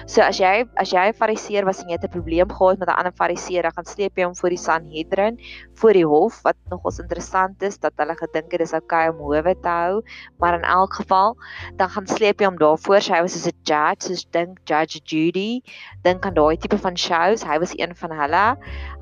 So 0.08 0.22
as 0.22 0.40
jy 0.40 0.66
as 0.78 0.90
jy 0.90 1.10
'n 1.10 1.14
Fariseer 1.14 1.64
was 1.64 1.82
en 1.82 1.90
jy 1.90 1.94
het 2.02 2.06
'n 2.06 2.10
probleem 2.10 2.50
gehad 2.50 2.80
met 2.80 2.90
'n 2.90 2.98
ander 2.98 3.14
Fariseer, 3.14 3.64
dan 3.64 3.72
gaan 3.72 3.86
sleep 3.86 4.18
jy 4.18 4.31
hom 4.32 4.40
voor 4.40 4.56
die 4.56 4.62
Sanhedrin, 4.62 5.40
voor 5.82 5.98
die 5.98 6.06
hof 6.08 6.42
wat 6.48 6.58
nogals 6.72 7.02
interessant 7.04 7.62
is 7.68 7.78
dat 7.84 7.94
hulle 8.00 8.16
gedink 8.20 8.52
het 8.56 8.64
dis 8.64 8.76
okay 8.78 9.10
om 9.12 9.22
howe 9.22 9.56
te 9.62 9.76
hou, 9.76 10.02
maar 10.40 10.58
in 10.58 10.66
elk 10.66 11.00
geval 11.04 11.36
dan 11.78 11.92
gaan 11.92 12.08
sleep 12.08 12.42
jy 12.42 12.50
hom 12.50 12.60
daarvoor. 12.62 13.04
Hy 13.12 13.22
was 13.28 13.36
soos 13.38 13.52
'n 13.52 13.58
judge, 13.68 14.08
soos 14.08 14.26
dink 14.32 14.60
Judge 14.66 15.02
Judy, 15.04 15.62
dink 16.04 16.26
aan 16.26 16.38
daai 16.38 16.58
tipe 16.58 16.78
van 16.78 16.98
shows. 16.98 17.44
Hy 17.44 17.60
was 17.60 17.74
een 17.78 17.96
van 17.96 18.12
hulle. 18.12 18.46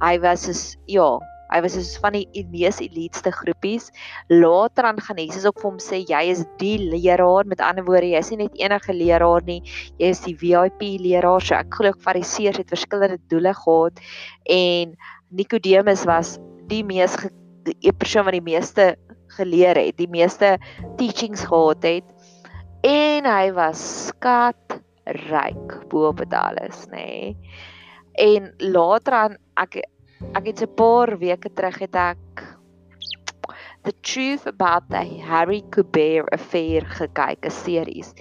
Hy 0.01 0.15
was 0.19 0.47
soos 0.47 0.77
ja, 0.87 1.19
Hy 1.49 1.63
was 1.65 1.73
soos 1.73 1.95
van 1.97 2.13
die 2.13 2.43
mees 2.51 2.77
eliteste 2.83 3.31
groepies. 3.33 3.87
Later 4.29 4.85
aan 4.85 4.99
gaan 5.01 5.17
Jesus 5.17 5.47
ook 5.49 5.57
vir 5.57 5.69
hom 5.71 5.79
sê 5.81 6.03
jy 6.03 6.21
is 6.29 6.43
die 6.61 6.75
leraar. 6.77 7.47
Met 7.49 7.63
ander 7.65 7.85
woorde, 7.87 8.11
jy 8.11 8.21
is 8.21 8.29
nie 8.33 8.43
net 8.43 8.59
enige 8.61 8.93
leraar 8.93 9.45
nie, 9.47 9.63
jy 9.97 10.11
is 10.13 10.21
die 10.27 10.35
VIP 10.37 10.85
leraar. 11.01 11.41
So 11.41 11.57
ek 11.57 11.73
glo 11.73 11.95
Fariseërs 12.05 12.61
het 12.61 12.69
verskillende 12.69 13.17
doele 13.33 13.55
gehad 13.57 13.97
en 14.45 14.93
Nikodemus 15.29 16.05
was 16.09 16.37
die 16.67 16.83
mees 16.83 17.15
die 17.63 17.93
persoon 17.93 18.25
wat 18.25 18.33
die 18.33 18.45
meeste 18.45 18.95
geleer 19.35 19.77
het, 19.77 19.97
die 19.97 20.09
meeste 20.09 20.57
teachings 20.97 21.45
gehad 21.45 21.83
het 21.85 22.07
en 22.87 23.27
hy 23.27 23.51
was 23.53 23.81
skatryk 24.09 25.75
bo 25.91 26.09
op 26.09 26.23
alles, 26.33 26.85
nê. 26.89 26.95
Nee. 26.95 27.37
En 28.19 28.53
later 28.57 29.13
aan 29.13 29.37
ek 29.55 29.81
ek 30.35 30.45
het 30.45 30.61
'n 30.61 30.75
paar 30.75 31.17
weke 31.17 31.49
terug 31.53 31.79
het 31.79 31.95
ek 31.95 32.43
The 33.83 33.93
Truth 34.01 34.45
About 34.47 34.89
the 34.89 35.03
Harry 35.23 35.63
Kuber 35.71 36.27
Affair 36.33 36.83
gekyk, 36.85 37.45
'n 37.45 37.51
series. 37.51 38.13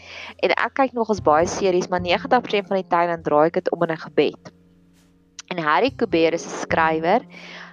En 0.42 0.50
ek 0.50 0.74
kyk 0.74 0.92
nog 0.92 1.08
ons 1.08 1.20
baie 1.20 1.46
series, 1.46 1.88
maar 1.88 2.00
90% 2.00 2.68
van 2.68 2.76
die 2.76 2.86
tyd 2.88 3.08
dan 3.10 3.22
draai 3.22 3.46
ek 3.46 3.54
dit 3.54 3.70
om 3.70 3.82
in 3.82 3.90
'n 3.90 3.96
gebed. 3.96 4.57
En 5.48 5.58
Harry 5.58 5.90
Kuber 5.90 6.32
is 6.32 6.46
'n 6.46 6.58
skrywer, 6.64 7.22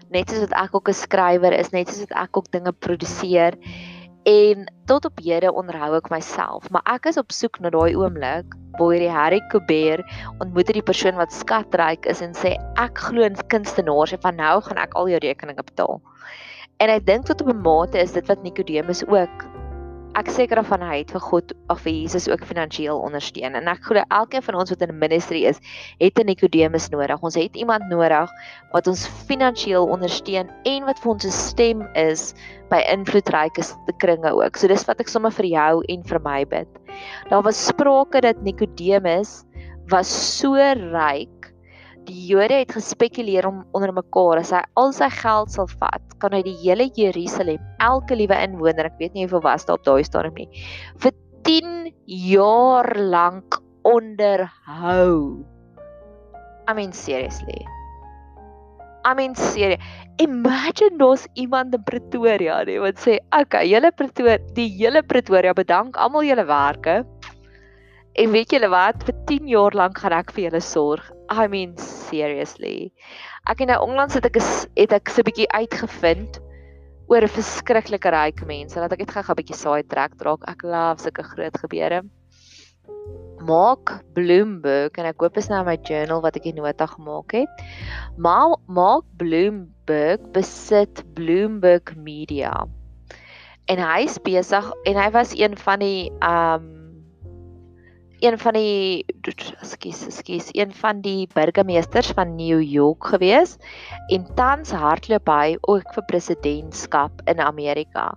net 0.10 0.30
soos 0.30 0.48
wat 0.48 0.56
ek 0.64 0.76
ook 0.76 0.90
'n 0.90 0.94
skrywer 0.94 1.54
is, 1.54 1.72
net 1.72 1.90
soos 1.90 2.08
wat 2.08 2.18
ek 2.24 2.38
ook 2.38 2.52
dinge 2.52 2.72
produseer. 2.72 3.54
En 4.26 4.66
tot 4.86 5.06
op 5.06 5.20
hede 5.20 5.54
onderhou 5.54 5.96
ek 5.96 6.10
myself, 6.10 6.70
maar 6.70 6.82
ek 6.86 7.06
is 7.06 7.18
op 7.18 7.32
soek 7.32 7.60
na 7.60 7.70
daai 7.70 7.96
oomblik 7.96 8.56
waar 8.78 8.92
hierdie 8.92 9.12
Harry 9.12 9.42
Kuber 9.52 10.02
ontmoet 10.40 10.74
die 10.74 10.82
persoon 10.82 11.16
wat 11.16 11.34
skatryk 11.34 12.06
is 12.06 12.22
en 12.22 12.34
sê 12.34 12.56
ek 12.82 12.98
glo 12.98 13.24
in 13.24 13.38
kunstenaars 13.54 14.16
en 14.16 14.22
van 14.22 14.36
nou 14.36 14.62
gaan 14.62 14.82
ek 14.82 14.96
al 14.96 15.10
jou 15.10 15.20
rekeninge 15.20 15.64
betaal. 15.64 16.02
En 16.84 16.90
ek 16.90 17.06
dink 17.06 17.26
tot 17.26 17.42
op 17.42 17.54
'n 17.54 17.62
mate 17.62 18.00
is 18.00 18.12
dit 18.12 18.28
wat 18.28 18.44
Nikodemus 18.44 19.06
ook 19.08 19.46
ek 20.16 20.30
seker 20.32 20.60
of 20.62 20.70
van 20.72 20.84
hy 20.86 21.02
het 21.02 21.12
vir 21.12 21.24
God 21.24 21.54
of 21.74 21.82
vir 21.84 21.92
Jesus 21.92 22.28
ook 22.32 22.46
finansiëel 22.48 23.00
ondersteun. 23.04 23.58
En 23.60 23.68
ek 23.72 23.84
glo 23.84 24.04
elkeen 24.16 24.44
van 24.46 24.58
ons 24.62 24.72
wat 24.72 24.82
in 24.86 24.94
'n 24.94 25.00
ministry 25.00 25.44
is, 25.44 25.60
het 26.00 26.20
'n 26.20 26.26
Nikodemus 26.26 26.90
nodig. 26.90 27.22
Ons 27.22 27.36
het 27.36 27.56
iemand 27.56 27.90
nodig 27.90 28.30
wat 28.72 28.88
ons 28.88 29.08
finansiëel 29.28 29.84
ondersteun 29.84 30.48
en 30.64 30.86
wat 30.86 31.00
vir 31.00 31.12
ons 31.12 31.26
'n 31.26 31.32
stem 31.32 31.88
is 31.96 32.34
by 32.70 32.80
invloedryke 32.92 33.64
kringe 33.98 34.32
ook. 34.32 34.58
So 34.58 34.68
dis 34.68 34.88
wat 34.88 35.00
ek 35.00 35.08
sommer 35.08 35.32
vir 35.32 35.46
jou 35.46 35.84
en 35.90 36.04
vir 36.04 36.20
my 36.20 36.46
bid. 36.46 36.68
Daar 37.30 37.44
was 37.44 37.68
sprake 37.68 38.22
dat 38.22 38.42
Nikodemus 38.42 39.44
was 39.90 40.08
so 40.40 40.56
ryk 40.56 41.35
Die 42.06 42.28
Jode 42.30 42.60
het 42.60 42.74
gespekuleer 42.76 43.48
om 43.50 43.64
onder 43.74 43.90
mekaar 43.96 44.44
as 44.44 44.52
hy 44.54 44.62
al 44.78 44.92
sy 44.94 45.08
geld 45.10 45.54
sal 45.54 45.70
vat, 45.80 46.04
kan 46.22 46.36
hy 46.38 46.44
die 46.46 46.58
hele 46.62 46.86
Jerusalem, 46.94 47.62
elke 47.82 48.18
liewe 48.18 48.38
inwoner, 48.46 48.92
ek 48.92 49.00
weet 49.00 49.16
nie 49.16 49.26
hoeveel 49.26 49.42
was 49.46 49.66
daar 49.66 49.80
op 49.80 49.88
daai 49.88 50.06
stadium 50.06 50.38
nie, 50.38 50.66
vir 51.02 51.16
10 51.50 51.90
jaar 52.06 52.92
lank 53.00 53.58
onderhou. 53.90 55.42
I 56.70 56.74
mean 56.78 56.94
seriously. 56.94 57.66
I 59.06 59.14
mean 59.18 59.34
seriously. 59.38 59.82
Imagine 60.22 60.98
dos 61.02 61.26
iemand 61.36 61.74
in 61.74 61.84
Pretoria, 61.90 62.64
nee, 62.66 62.80
wat 62.80 63.02
sê, 63.02 63.18
"Oké, 63.34 63.42
okay, 63.42 63.70
julle 63.70 63.92
Pretoria, 63.92 64.38
die 64.54 64.70
hele 64.78 65.02
Pretoria 65.04 65.54
bedank 65.54 65.98
almal 65.98 66.24
julle 66.24 66.46
werke." 66.46 67.04
En 68.16 68.32
weet 68.32 68.54
julle 68.56 68.70
wat? 68.72 69.04
Vir 69.04 69.16
10 69.28 69.48
jaar 69.52 69.76
lank 69.76 69.98
gaan 70.00 70.14
ek 70.16 70.32
vir 70.32 70.46
julle 70.48 70.62
sorg. 70.64 71.08
I 71.28 71.48
mean 71.52 71.74
seriously. 71.82 72.94
Ek 73.52 73.60
het 73.60 73.68
nou 73.68 73.82
onlangs 73.84 74.16
het 74.16 74.28
ek 74.30 74.40
het 74.40 74.94
ek 74.96 75.12
so 75.12 75.20
'n 75.22 75.28
bietjie 75.28 75.52
uitgevind 75.52 76.40
oor 77.12 77.28
'n 77.28 77.36
verskriklike 77.36 78.10
ryk 78.10 78.46
mense. 78.48 78.80
Laat 78.80 78.94
ek 78.94 79.04
net 79.04 79.12
gou 79.12 79.22
'n 79.22 79.40
bietjie 79.42 79.60
saai 79.60 79.84
trek 79.84 80.16
draak. 80.18 80.48
Ek 80.48 80.64
love 80.64 81.02
sulke 81.02 81.24
groot 81.24 81.58
gebeure. 81.58 82.04
Mark 83.46 84.02
Bloomberg 84.14 84.98
en 84.98 85.06
ek 85.06 85.18
koop 85.18 85.38
is 85.38 85.50
nou 85.50 85.64
my 85.66 85.78
journal 85.84 86.22
wat 86.22 86.38
ek 86.38 86.48
die 86.48 86.54
nota 86.54 86.88
gemaak 86.88 87.32
het. 87.32 87.50
Maar 88.18 88.56
Mark 88.68 89.04
Bloomberg 89.18 90.22
besit 90.32 91.04
Bloomberg 91.14 91.96
Media. 91.96 92.66
En 93.68 93.78
hy 93.78 94.06
is 94.06 94.18
besig 94.20 94.72
en 94.86 94.96
hy 94.96 95.12
was 95.12 95.36
een 95.36 95.58
van 95.58 95.80
die 95.80 96.12
um 96.22 96.75
een 98.20 98.38
van 98.40 98.54
die 98.54 99.06
skus 99.62 100.06
skus 100.18 100.50
een 100.56 100.74
van 100.74 101.02
die 101.02 101.28
burgemeesters 101.34 102.12
van 102.16 102.36
New 102.36 102.62
York 102.62 103.06
gewees 103.14 103.58
en 104.14 104.28
tans 104.36 104.72
hardloop 104.72 105.28
hy 105.30 105.58
ook 105.62 105.94
vir 105.96 106.06
presidentskap 106.12 107.26
in 107.32 107.40
Amerika. 107.40 108.14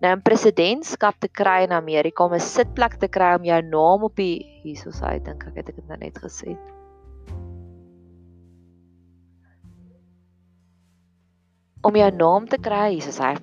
Nou 0.00 0.16
'n 0.16 0.22
presidentskap 0.22 1.14
te 1.20 1.28
kry 1.28 1.62
in 1.64 1.72
Amerika 1.72 2.24
om 2.24 2.34
'n 2.34 2.40
sitplek 2.40 2.94
te 2.98 3.08
kry 3.08 3.34
om 3.36 3.44
jou 3.44 3.62
naam 3.62 4.02
op 4.02 4.16
die 4.16 4.46
hierso 4.62 4.90
sê 4.90 5.22
dink 5.22 5.44
ek 5.46 5.56
het 5.56 5.68
ek 5.68 5.76
dit 5.76 5.88
nou 5.88 5.98
net 5.98 6.18
gesê. 6.18 6.56
Om 11.82 11.96
jou 11.96 12.10
naam 12.10 12.48
te 12.48 12.58
kry, 12.58 12.90
hierso 12.90 13.10
sê 13.10 13.36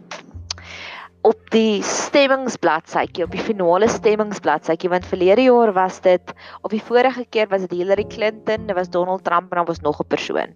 op 1.22 1.50
die 1.52 1.84
stemmingsbladsytjie, 1.84 3.26
op 3.26 3.32
die 3.34 3.42
finale 3.42 3.88
stemmingsbladsytjie 3.90 4.90
want 4.92 5.08
verlede 5.10 5.42
jaar 5.48 5.74
was 5.74 6.00
dit 6.06 6.34
of 6.62 6.72
die 6.72 6.84
vorige 6.84 7.26
keer 7.30 7.48
was 7.52 7.62
dit 7.66 7.72
Hillary 7.80 8.06
Clinton, 8.08 8.68
dit 8.68 8.76
was 8.76 8.90
Donald 8.90 9.24
Trump 9.24 9.52
en 9.52 9.58
dan 9.62 9.66
was 9.66 9.82
nog 9.82 10.02
'n 10.02 10.08
persoon. 10.08 10.54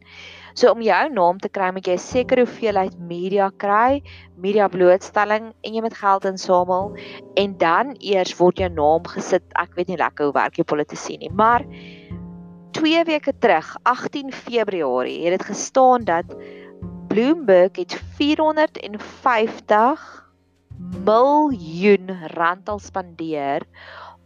So 0.54 0.72
om 0.72 0.82
jou 0.82 1.14
naam 1.14 1.40
te 1.40 1.50
kry, 1.50 1.72
moet 1.72 1.88
jy 1.88 1.94
'n 1.94 1.98
sekere 1.98 2.46
hoeveelheid 2.46 3.00
media 3.00 3.52
kry, 3.58 4.04
media 4.36 4.68
blootstelling 4.68 5.54
en 5.62 5.74
jy 5.74 5.82
moet 5.82 5.94
geld 5.94 6.26
insamel 6.26 6.98
en 7.36 7.58
dan 7.58 7.96
eers 8.00 8.38
word 8.38 8.58
jou 8.58 8.70
naam 8.70 9.08
gesit. 9.08 9.44
Ek 9.56 9.76
weet 9.76 9.88
nie 9.88 9.98
lekker 9.98 10.26
hoe 10.26 10.34
werk 10.34 10.58
jy 10.58 10.64
politisie 10.64 11.18
nie, 11.18 11.32
maar 11.32 11.66
2 12.72 13.04
weke 13.04 13.34
terug, 13.40 13.78
18 13.84 14.32
Februarie, 14.32 15.24
het 15.24 15.32
dit 15.40 15.48
gestaan 15.48 16.04
dat 16.04 16.26
Bloomberg 17.08 17.76
het 17.76 18.02
450 18.18 20.21
miljoen 21.06 22.12
rand 22.36 22.70
al 22.70 22.80
spandeer 22.80 23.66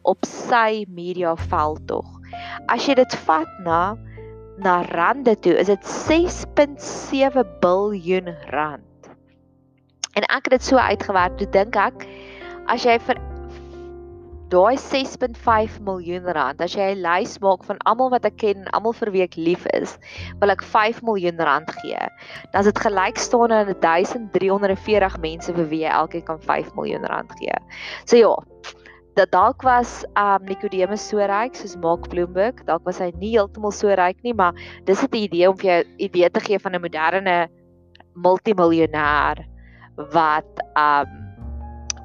op 0.05 0.25
sy 0.27 0.85
media 0.87 1.35
veldtog. 1.49 2.07
As 2.71 2.87
jy 2.87 2.97
dit 2.99 3.15
vat 3.27 3.61
na 3.65 3.95
na 4.55 4.79
rande 4.87 5.33
toe, 5.43 5.51
is 5.59 5.67
dit 5.67 5.87
6.7 5.91 7.43
miljard 7.59 8.29
rand. 8.55 9.09
En 10.15 10.23
ek 10.31 10.47
het 10.47 10.53
dit 10.55 10.63
so 10.63 10.79
uitgewerk, 10.79 11.35
toe 11.41 11.49
dink 11.51 11.75
ek 11.75 12.05
as 12.71 12.85
jy 12.87 12.95
vir 13.03 13.19
daai 14.53 14.77
6.5 14.77 15.79
miljoen 15.81 16.27
rand, 16.37 16.61
as 16.61 16.75
jy 16.77 16.91
'n 16.93 17.01
lys 17.01 17.39
maak 17.41 17.63
van 17.65 17.79
almal 17.85 18.11
wat 18.13 18.25
ek 18.25 18.37
ken, 18.37 18.67
almal 18.77 18.93
vir 18.93 19.11
wie 19.11 19.23
ek 19.23 19.37
lief 19.37 19.65
is, 19.73 19.97
wil 20.39 20.53
ek 20.53 20.61
5 20.61 21.01
miljoen 21.01 21.37
rand 21.37 21.71
gee. 21.81 21.97
Dan 22.53 22.61
is 22.61 22.69
dit 22.71 22.79
gelyk 22.79 23.17
staan 23.17 23.51
aan 23.51 23.73
1340 23.73 25.17
mense 25.21 25.53
vir 25.53 25.69
wie 25.69 25.81
jy 25.83 25.89
elkeen 25.89 26.25
kan 26.25 26.39
5 26.39 26.75
miljoen 26.75 27.05
rand 27.09 27.31
gee. 27.39 27.57
So 28.05 28.17
ja, 28.17 28.35
dat 29.15 29.31
dalk 29.31 29.63
was 29.63 30.03
um 30.15 30.45
Nicodemus 30.45 31.09
so 31.09 31.17
ryk 31.17 31.55
soos 31.55 31.75
Mark 31.77 32.09
Bloomberg, 32.09 32.63
dalk 32.67 32.85
was 32.85 32.99
hy 32.99 33.11
nie 33.17 33.33
heeltemal 33.37 33.71
so 33.71 33.87
ryk 33.87 34.21
nie, 34.23 34.33
maar 34.33 34.53
dis 34.85 35.03
'n 35.03 35.15
idee 35.15 35.49
om 35.49 35.57
vir 35.57 35.71
jou 35.71 35.83
idee 35.97 36.29
te 36.29 36.39
gee 36.39 36.59
van 36.59 36.75
'n 36.75 36.81
moderne 36.81 37.49
multimiljonair 38.13 39.45
wat 40.11 40.59
um 40.75 41.24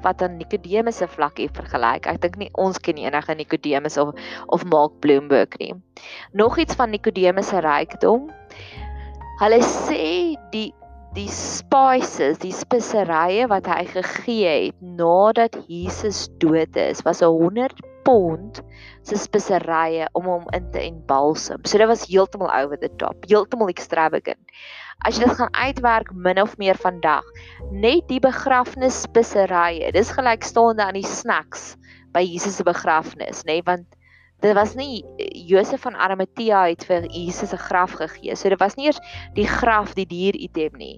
wat 0.03 0.21
aan 0.21 0.37
Nikodemus 0.37 0.97
se 1.01 1.07
vlak 1.07 1.37
hier 1.37 1.53
vergelyk. 1.53 2.07
Ek 2.07 2.21
dink 2.21 2.37
nie 2.41 2.51
ons 2.59 2.79
ken 2.79 2.99
enige 3.01 3.35
Nikodemus 3.35 3.97
of 4.01 4.13
of 4.47 4.65
Mark 4.65 4.99
Bloomberg 5.03 5.57
nie. 5.59 5.73
Nog 6.33 6.57
iets 6.57 6.75
van 6.75 6.91
Nikodemus 6.91 7.51
se 7.53 7.61
rykdom. 7.63 8.29
Hulle 9.41 9.61
sê 9.65 10.37
die 10.53 10.69
die 11.11 11.27
spices, 11.27 12.37
die 12.39 12.53
speserye 12.55 13.43
wat 13.51 13.65
hy 13.67 13.83
gegee 13.89 14.51
het 14.69 14.77
nadat 14.79 15.57
Jesus 15.67 16.29
dood 16.39 16.77
is, 16.79 17.03
was 17.03 17.19
'n 17.21 17.27
100 17.27 17.81
pond 18.07 18.61
se 19.03 19.17
speserye 19.17 20.07
om 20.13 20.25
hom 20.25 20.45
in 20.55 20.71
te 20.71 20.79
en 20.79 21.01
balsam. 21.05 21.59
So 21.65 21.77
dit 21.77 21.87
was 21.87 22.07
heeltemal 22.07 22.51
over 22.63 22.79
the 22.79 22.89
top, 22.95 23.15
heeltemal 23.27 23.67
extravagant 23.67 24.39
as 25.07 25.17
jy 25.17 25.25
dit 25.25 25.37
gaan 25.39 25.53
uitwerk 25.55 26.11
min 26.13 26.41
of 26.41 26.57
meer 26.61 26.77
vandag, 26.77 27.25
net 27.71 28.07
die 28.11 28.19
begrafnisspisserye, 28.21 29.91
dis 29.95 30.13
gelykstaande 30.13 30.85
aan 30.85 30.99
die 30.99 31.07
snacks 31.07 31.75
by 32.13 32.23
Jesus 32.25 32.59
se 32.59 32.65
begrafnis, 32.67 33.43
nê, 33.47 33.59
nee? 33.59 33.65
want 33.65 33.87
dit 34.41 34.55
was 34.57 34.73
nie 34.75 35.03
Josef 35.47 35.83
van 35.85 35.95
Arimatea 35.95 36.63
het 36.71 36.85
vir 36.89 37.05
Jesus 37.13 37.53
se 37.53 37.59
graf 37.61 37.93
gegee. 37.99 38.35
So 38.35 38.49
dit 38.49 38.59
was 38.59 38.73
nie 38.77 38.89
eers 38.89 39.01
die 39.37 39.45
graf 39.45 39.93
die 39.97 40.07
dier 40.09 40.37
item 40.37 40.79
nie. 40.81 40.97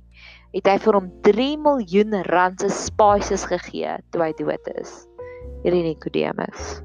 Het 0.56 0.70
hy 0.70 0.78
vir 0.86 1.00
hom 1.00 1.12
3 1.28 1.50
miljoen 1.66 2.16
rand 2.30 2.64
se 2.64 2.72
spices 2.72 3.44
gegee 3.52 3.98
toe 4.16 4.24
hy 4.24 4.32
dood 4.40 4.72
is. 4.78 4.96
Hierdie 5.66 5.84
Nikodemus. 5.90 6.80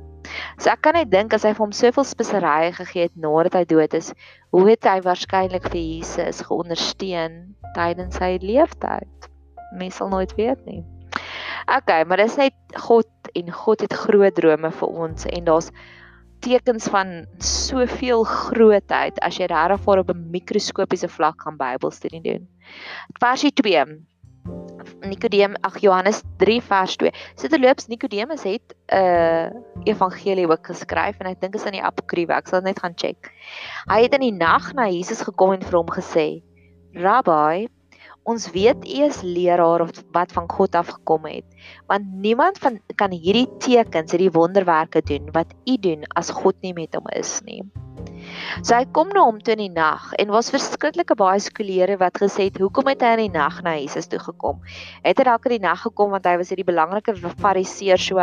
So 0.58 0.70
ek 0.70 0.82
kan 0.86 0.94
net 0.98 1.10
dink 1.10 1.34
as 1.34 1.44
hy 1.46 1.52
vir 1.54 1.64
hom 1.64 1.74
soveel 1.76 2.06
speserye 2.08 2.72
gegee 2.76 3.08
het 3.08 3.16
nadat 3.16 3.54
hy 3.58 3.64
dood 3.64 3.94
is, 3.94 4.12
hoe 4.54 4.64
het 4.70 4.84
hy 4.88 4.98
waarskynlik 5.04 5.68
vir 5.72 5.80
Jesus 5.80 6.42
geondersteun 6.48 7.40
tydens 7.76 8.18
sy 8.20 8.36
lewenstyd. 8.42 9.30
Mens 9.78 10.00
sal 10.00 10.10
nooit 10.12 10.32
weet 10.38 10.64
nie. 10.66 10.82
Okay, 11.68 12.04
maar 12.08 12.20
dis 12.22 12.38
net 12.40 12.56
God 12.80 13.08
en 13.36 13.52
God 13.52 13.84
het 13.84 13.92
groot 13.92 14.34
drome 14.34 14.70
vir 14.72 15.00
ons 15.04 15.26
en 15.28 15.48
daar's 15.48 15.70
tekens 16.44 16.86
van 16.92 17.26
soveel 17.42 18.22
grootheid 18.24 19.18
as 19.26 19.40
jy 19.40 19.48
regtig 19.50 19.82
voor 19.84 20.04
op 20.04 20.10
'n 20.14 20.30
mikroskopiese 20.30 21.08
vlak 21.08 21.42
gaan 21.42 21.56
Bybelstudie 21.56 22.22
doen. 22.22 22.48
Versie 23.18 23.52
2. 23.52 23.84
Nikodeem, 25.00 25.54
ag 25.66 25.78
Johannes 25.82 26.22
3 26.42 26.60
vers 26.62 26.96
2. 26.96 27.12
Sitterloops 27.34 27.86
Nikodemus 27.86 28.42
het 28.42 28.74
'n 28.92 28.96
uh, 28.96 29.50
evangelie 29.84 30.48
ook 30.48 30.66
geskryf 30.66 31.18
en 31.18 31.30
ek 31.30 31.40
dink 31.40 31.54
is 31.54 31.64
in 31.64 31.78
die 31.78 31.82
apokryfe. 31.82 32.32
Ek 32.32 32.48
sal 32.48 32.60
net 32.60 32.78
gaan 32.78 32.94
check. 32.94 33.32
Hy 33.90 34.02
het 34.02 34.14
in 34.14 34.20
die 34.20 34.36
nag 34.36 34.72
na 34.74 34.88
Jesus 34.88 35.22
gekom 35.22 35.52
en 35.52 35.62
vir 35.62 35.78
hom 35.78 35.90
gesê: 35.90 36.42
"Rabbi, 36.94 37.68
ons 38.28 38.50
weet 38.52 38.84
u 38.84 39.02
is 39.06 39.20
leraar 39.24 39.80
of 39.80 39.90
wat 40.12 40.32
van 40.36 40.48
God 40.52 40.74
af 40.76 40.92
gekom 40.98 41.24
het 41.24 41.44
want 41.88 42.04
niemand 42.24 42.58
van 42.60 42.80
kan 43.00 43.12
hierdie 43.14 43.48
tekens 43.64 44.12
hierdie 44.12 44.32
wonderwerke 44.34 45.02
doen 45.10 45.30
wat 45.32 45.54
u 45.64 45.76
doen 45.80 46.04
as 46.20 46.32
God 46.40 46.56
nie 46.66 46.74
met 46.76 46.96
hom 46.98 47.08
is 47.16 47.38
nie 47.48 47.62
So 48.62 48.74
hy 48.74 48.84
kom 48.96 49.10
na 49.14 49.22
hom 49.26 49.38
toe 49.44 49.54
in 49.54 49.62
die 49.62 49.72
nag 49.72 50.10
en 50.18 50.32
was 50.34 50.50
verskriklike 50.52 51.16
baie 51.18 51.40
skoolleerders 51.42 52.00
wat 52.00 52.18
gesê 52.22 52.48
het 52.48 52.58
hoekom 52.62 52.90
het 52.90 53.04
hy 53.04 53.12
in 53.16 53.22
die 53.26 53.34
nag 53.36 53.60
na 53.66 53.76
Jesus 53.78 54.10
toe 54.10 54.20
gekom? 54.22 54.58
Het 55.04 55.20
hy 55.20 55.26
dalk 55.28 55.46
in 55.48 55.56
die 55.56 55.64
nag 55.66 55.82
gekom 55.84 56.14
want 56.14 56.26
hy 56.26 56.34
was 56.40 56.52
hierdie 56.52 56.66
belangrike 56.68 57.14
fariseer 57.42 58.00
so 58.02 58.18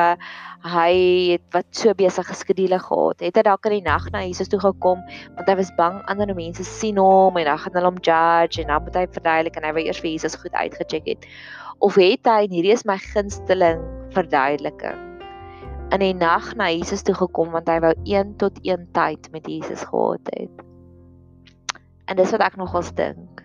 hy 0.65 0.91
het 1.35 1.45
wat 1.55 1.69
so 1.77 1.93
besig 1.97 2.27
geskedule 2.27 2.79
gehad. 2.81 3.23
Het 3.23 3.41
hy 3.41 3.45
dalk 3.47 3.69
in 3.69 3.77
die 3.77 3.85
nag 3.85 4.09
na 4.13 4.25
Jesus 4.25 4.51
toe 4.51 4.61
gekom 4.63 5.03
want 5.37 5.49
hy 5.49 5.57
was 5.61 5.73
bang 5.79 6.01
ander 6.11 6.35
mense 6.35 6.67
sien 6.67 6.99
hom 7.01 7.37
en 7.39 7.49
dan 7.49 7.61
gaan 7.63 7.79
hulle 7.79 7.93
hom 7.93 8.01
judge 8.01 8.63
en 8.63 8.73
dan 8.73 8.85
moet 8.85 9.01
hy 9.01 9.07
verduidelik 9.17 9.59
en 9.59 9.69
hy 9.69 9.75
wou 9.77 9.87
eers 9.87 10.03
vir 10.03 10.13
Jesus 10.15 10.39
goed 10.41 10.53
uitgecheck 10.53 11.11
het. 11.15 11.27
Of 11.83 11.99
het 12.01 12.27
hy 12.27 12.45
en 12.47 12.55
hierdie 12.55 12.75
is 12.75 12.87
my 12.87 12.97
gunsteling 13.11 13.83
verduideliking 14.15 15.04
in 15.93 16.01
die 16.01 16.13
nag 16.17 16.55
na 16.57 16.69
Jesus 16.73 17.03
toe 17.05 17.15
gekom 17.17 17.53
want 17.53 17.69
hy 17.69 17.77
wou 17.83 17.93
een 18.09 18.35
tot 18.41 18.57
een 18.65 18.87
tyd 18.97 19.29
met 19.31 19.47
Jesus 19.49 19.85
gehad 19.85 20.33
het. 20.33 20.63
En 22.09 22.17
dis 22.17 22.31
wat 22.33 22.41
ek 22.41 22.57
nogals 22.57 22.91
dink. 22.97 23.43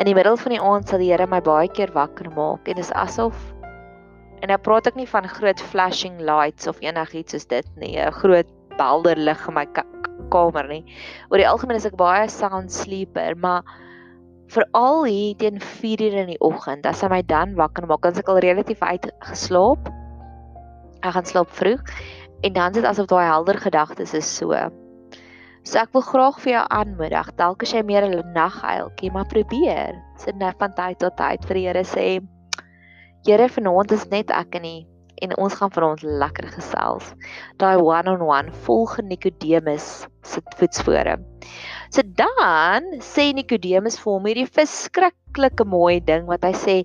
In 0.00 0.08
die 0.08 0.16
middel 0.16 0.38
van 0.40 0.54
die 0.54 0.62
aand 0.62 0.88
sal 0.88 1.02
die 1.02 1.10
Here 1.12 1.26
my 1.28 1.42
baie 1.44 1.68
keer 1.68 1.92
wakker 1.92 2.30
maak 2.32 2.68
en 2.68 2.80
dis 2.80 2.92
asof 2.96 3.36
en 4.40 4.48
nou 4.48 4.56
praat 4.64 4.88
ek 4.88 4.96
nie 4.96 5.08
van 5.08 5.28
groot 5.28 5.60
flashing 5.68 6.16
lights 6.24 6.68
of 6.70 6.80
enigiets 6.80 7.36
soos 7.36 7.44
dit 7.50 7.66
nie, 7.76 7.98
'n 8.00 8.12
groot 8.22 8.48
helder 8.78 9.16
lig 9.16 9.48
in 9.48 9.54
my 9.54 9.66
kamer 10.32 10.66
nie. 10.68 10.84
Oor 11.28 11.38
die 11.38 11.48
algemeen 11.48 11.76
is 11.76 11.84
ek 11.84 11.98
baie 12.00 12.28
sound 12.28 12.72
sleeper, 12.72 13.36
maar 13.36 13.62
veral 14.48 15.04
hier 15.04 15.36
teen 15.36 15.60
4:00 15.60 16.16
in 16.24 16.32
die 16.32 16.40
oggend, 16.40 16.86
as 16.86 17.02
hy 17.02 17.08
my 17.08 17.22
dan 17.22 17.54
wakker 17.54 17.86
maak, 17.86 18.00
dan 18.00 18.12
is 18.12 18.18
ek 18.18 18.28
al 18.28 18.40
relatief 18.40 18.80
uitgeslaap 18.80 19.99
ek 21.02 21.14
gaan 21.16 21.26
slaap 21.26 21.50
vroeg 21.50 21.80
en 22.46 22.52
dan 22.52 22.74
sit 22.74 22.84
asof 22.84 23.08
daai 23.10 23.26
helder 23.26 23.58
gedagtes 23.60 24.14
is 24.14 24.28
so. 24.28 24.56
So 25.62 25.78
ek 25.78 25.92
wil 25.92 26.02
graag 26.02 26.38
vir 26.40 26.52
jou 26.54 26.66
aanmoedig, 26.72 27.32
dalk 27.36 27.62
as 27.62 27.72
jy 27.72 27.82
meer 27.84 28.06
'n 28.08 28.32
naguiltjie, 28.32 29.12
maar 29.12 29.28
probeer. 29.28 29.98
Sit 30.16 30.36
net 30.36 30.56
van 30.58 30.72
tyd 30.72 30.98
tot 30.98 31.16
tyd 31.16 31.44
vir 31.44 31.54
die 31.54 31.66
Here 31.66 31.84
sê, 31.84 32.20
Here, 33.26 33.48
vanaand 33.48 33.92
is 33.92 34.08
net 34.08 34.30
ek 34.30 34.54
en 34.56 34.64
U 34.64 34.89
en 35.24 35.34
ons 35.36 35.54
gaan 35.54 35.72
vir 35.74 35.86
ons 35.86 36.04
lekker 36.04 36.48
gesels. 36.54 37.12
Daai 37.60 37.76
one-on-one 37.76 38.52
volg 38.66 38.98
Nikodemus 39.04 40.06
se 40.26 40.42
voetspore. 40.58 41.18
So 41.90 42.04
dan 42.04 42.86
sê 43.02 43.30
Nikodemus 43.34 43.98
vir 44.00 44.12
hom 44.12 44.28
hierdie 44.28 44.46
verskriklike 44.46 45.66
mooi 45.66 45.98
ding 46.06 46.28
wat 46.30 46.44
hy 46.46 46.52
sê, 46.54 46.76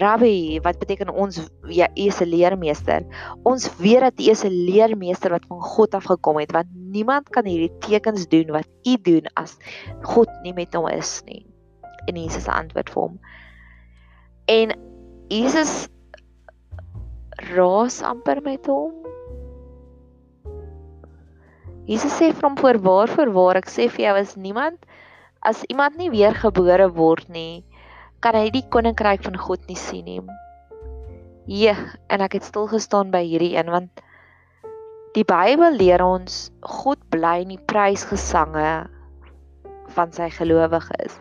"Rabbi, 0.00 0.60
wat 0.64 0.80
beteken 0.80 1.10
ons 1.10 1.40
ja, 1.68 1.86
u 1.96 2.08
is 2.08 2.20
'n 2.20 2.30
leermeester. 2.30 3.06
Ons 3.44 3.70
weet 3.78 4.00
dat 4.00 4.20
u 4.20 4.30
is 4.30 4.44
'n 4.44 4.50
leermeester 4.50 5.30
wat 5.30 5.46
van 5.46 5.60
God 5.60 5.94
af 5.94 6.04
gekom 6.04 6.38
het, 6.38 6.52
want 6.52 6.66
niemand 6.74 7.30
kan 7.30 7.44
hierdie 7.44 7.72
tekens 7.78 8.26
doen 8.26 8.50
wat 8.50 8.68
u 8.86 8.96
doen 8.96 9.26
as 9.36 9.58
God 10.02 10.28
nie 10.42 10.52
met 10.52 10.74
hom 10.74 10.88
is 10.88 11.22
nie." 11.26 11.46
En 12.06 12.16
Jesus 12.16 12.48
antwoord 12.48 12.90
vir 12.90 13.02
hom. 13.02 13.20
En 14.46 14.74
Jesus 15.28 15.88
raas 17.54 18.00
amper 18.06 18.42
met 18.44 18.68
hom 18.70 18.92
Jesus 21.90 22.12
sê 22.20 22.30
vir 22.30 22.46
hom 22.46 22.60
voorwaar 22.60 23.10
voorwaar 23.16 23.62
ek 23.62 23.72
sê 23.72 23.88
vir 23.88 24.06
jou 24.06 24.16
as 24.20 24.36
niemand 24.36 24.78
as 25.52 25.64
iemand 25.72 25.96
nie 25.96 26.12
weergebore 26.12 26.90
word 26.94 27.26
nie 27.32 27.64
kan 28.20 28.36
hy 28.36 28.50
die 28.52 28.66
koninkryk 28.68 29.24
van 29.24 29.36
God 29.40 29.64
nie 29.68 29.78
sien 29.80 30.04
nie. 30.04 30.20
Ja, 31.50 31.74
en 32.12 32.22
ek 32.22 32.36
het 32.36 32.46
stil 32.46 32.68
gestaan 32.70 33.10
by 33.14 33.22
hierdie 33.24 33.54
een 33.56 33.72
want 33.72 34.02
die 35.16 35.24
Bybel 35.26 35.74
leer 35.80 36.04
ons 36.04 36.50
God 36.62 37.00
bly 37.10 37.40
in 37.42 37.56
die 37.56 37.62
prysgesange 37.72 38.68
van 39.94 40.12
sy 40.12 40.28
gelowiges. 40.34 41.16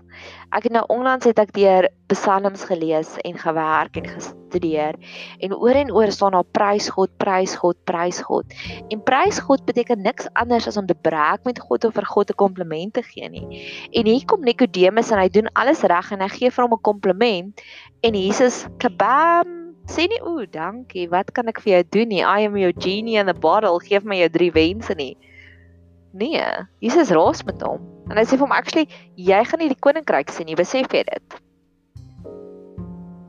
Ek 0.55 0.65
het 0.67 0.73
nou 0.73 0.83
onlangs 0.89 1.27
het 1.29 1.39
ek 1.41 1.53
deur 1.55 1.87
psalms 2.11 2.65
gelees 2.69 3.15
en 3.27 3.37
gewerk 3.37 3.99
en 4.01 4.07
gestudeer 4.09 4.97
en 5.45 5.53
oor 5.55 5.77
en 5.77 5.93
oor 5.93 6.11
staan 6.11 6.37
daar 6.37 6.47
prys 6.57 6.89
God, 6.89 7.11
prys 7.21 7.55
God, 7.61 7.77
prys 7.89 8.21
God. 8.25 8.57
En 8.89 9.03
prys 9.05 9.39
God 9.45 9.65
beteken 9.69 10.01
niks 10.01 10.27
anders 10.33 10.67
as 10.67 10.77
om 10.77 10.89
te 10.89 10.97
brag 10.97 11.45
met 11.45 11.61
God 11.61 11.85
of 11.85 11.93
vir 11.93 12.05
God 12.05 12.31
'n 12.31 12.41
kompliment 12.41 12.93
te 12.93 13.03
gee 13.03 13.29
nie. 13.29 13.47
En 13.93 14.05
hier 14.05 14.25
kom 14.25 14.41
Nikodemus 14.41 15.11
en 15.11 15.19
hy 15.19 15.29
doen 15.29 15.49
alles 15.53 15.81
reg 15.81 16.11
en 16.11 16.21
hy 16.21 16.29
gee 16.29 16.49
vir 16.49 16.63
hom 16.65 16.73
'n 16.73 16.81
kompliment 16.81 17.61
en 18.01 18.13
Jesus 18.13 18.65
kabam 18.77 19.59
sê 19.89 20.05
nie 20.05 20.21
o, 20.21 20.45
dankie, 20.45 21.07
wat 21.09 21.31
kan 21.33 21.49
ek 21.49 21.61
vir 21.63 21.71
jou 21.73 21.83
doen 21.97 22.09
nie? 22.13 22.21
I 22.21 22.45
am 22.45 22.57
your 22.57 22.73
genie 22.73 23.17
in 23.17 23.25
the 23.25 23.33
bottle. 23.33 23.79
Geef 23.79 24.03
my 24.03 24.19
jou 24.21 24.29
drie 24.29 24.51
wense 24.51 24.93
nie. 24.95 25.15
Nee, 26.13 26.41
Jesus 26.81 27.09
raas 27.13 27.43
met 27.45 27.61
hom. 27.61 27.81
En 28.09 28.17
hy 28.17 28.25
sê 28.25 28.37
vir 28.37 28.45
hom 28.47 28.55
actually, 28.55 28.89
jy 29.15 29.43
gaan 29.45 29.61
nie 29.61 29.69
die 29.69 29.79
koninkryk 29.85 30.33
sien 30.33 30.49
nie, 30.49 30.57
besef 30.57 30.89
jy 30.93 31.03
dit? 31.05 31.39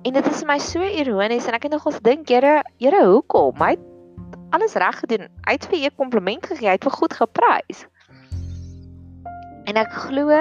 En 0.08 0.16
dit 0.16 0.26
is 0.30 0.44
my 0.48 0.56
so 0.64 0.80
ironies 0.80 1.46
en 1.48 1.54
ek 1.58 1.68
het 1.68 1.74
nog 1.76 1.86
ons 1.86 2.00
dink, 2.00 2.28
Here, 2.32 2.62
Here, 2.80 3.04
hoekom? 3.04 3.52
My 3.60 3.74
het 3.76 3.84
alles 4.56 4.74
reg 4.80 5.02
gedoen. 5.02 5.28
Hy 5.44 5.52
het 5.58 5.68
vir 5.68 5.84
jou 5.84 5.92
kompliment 6.00 6.46
gegee, 6.46 6.68
hy 6.70 6.78
het 6.78 6.88
vir 6.88 6.96
goed 6.96 7.14
geprys. 7.18 7.84
En 9.68 9.76
ek 9.76 9.92
glo 10.08 10.32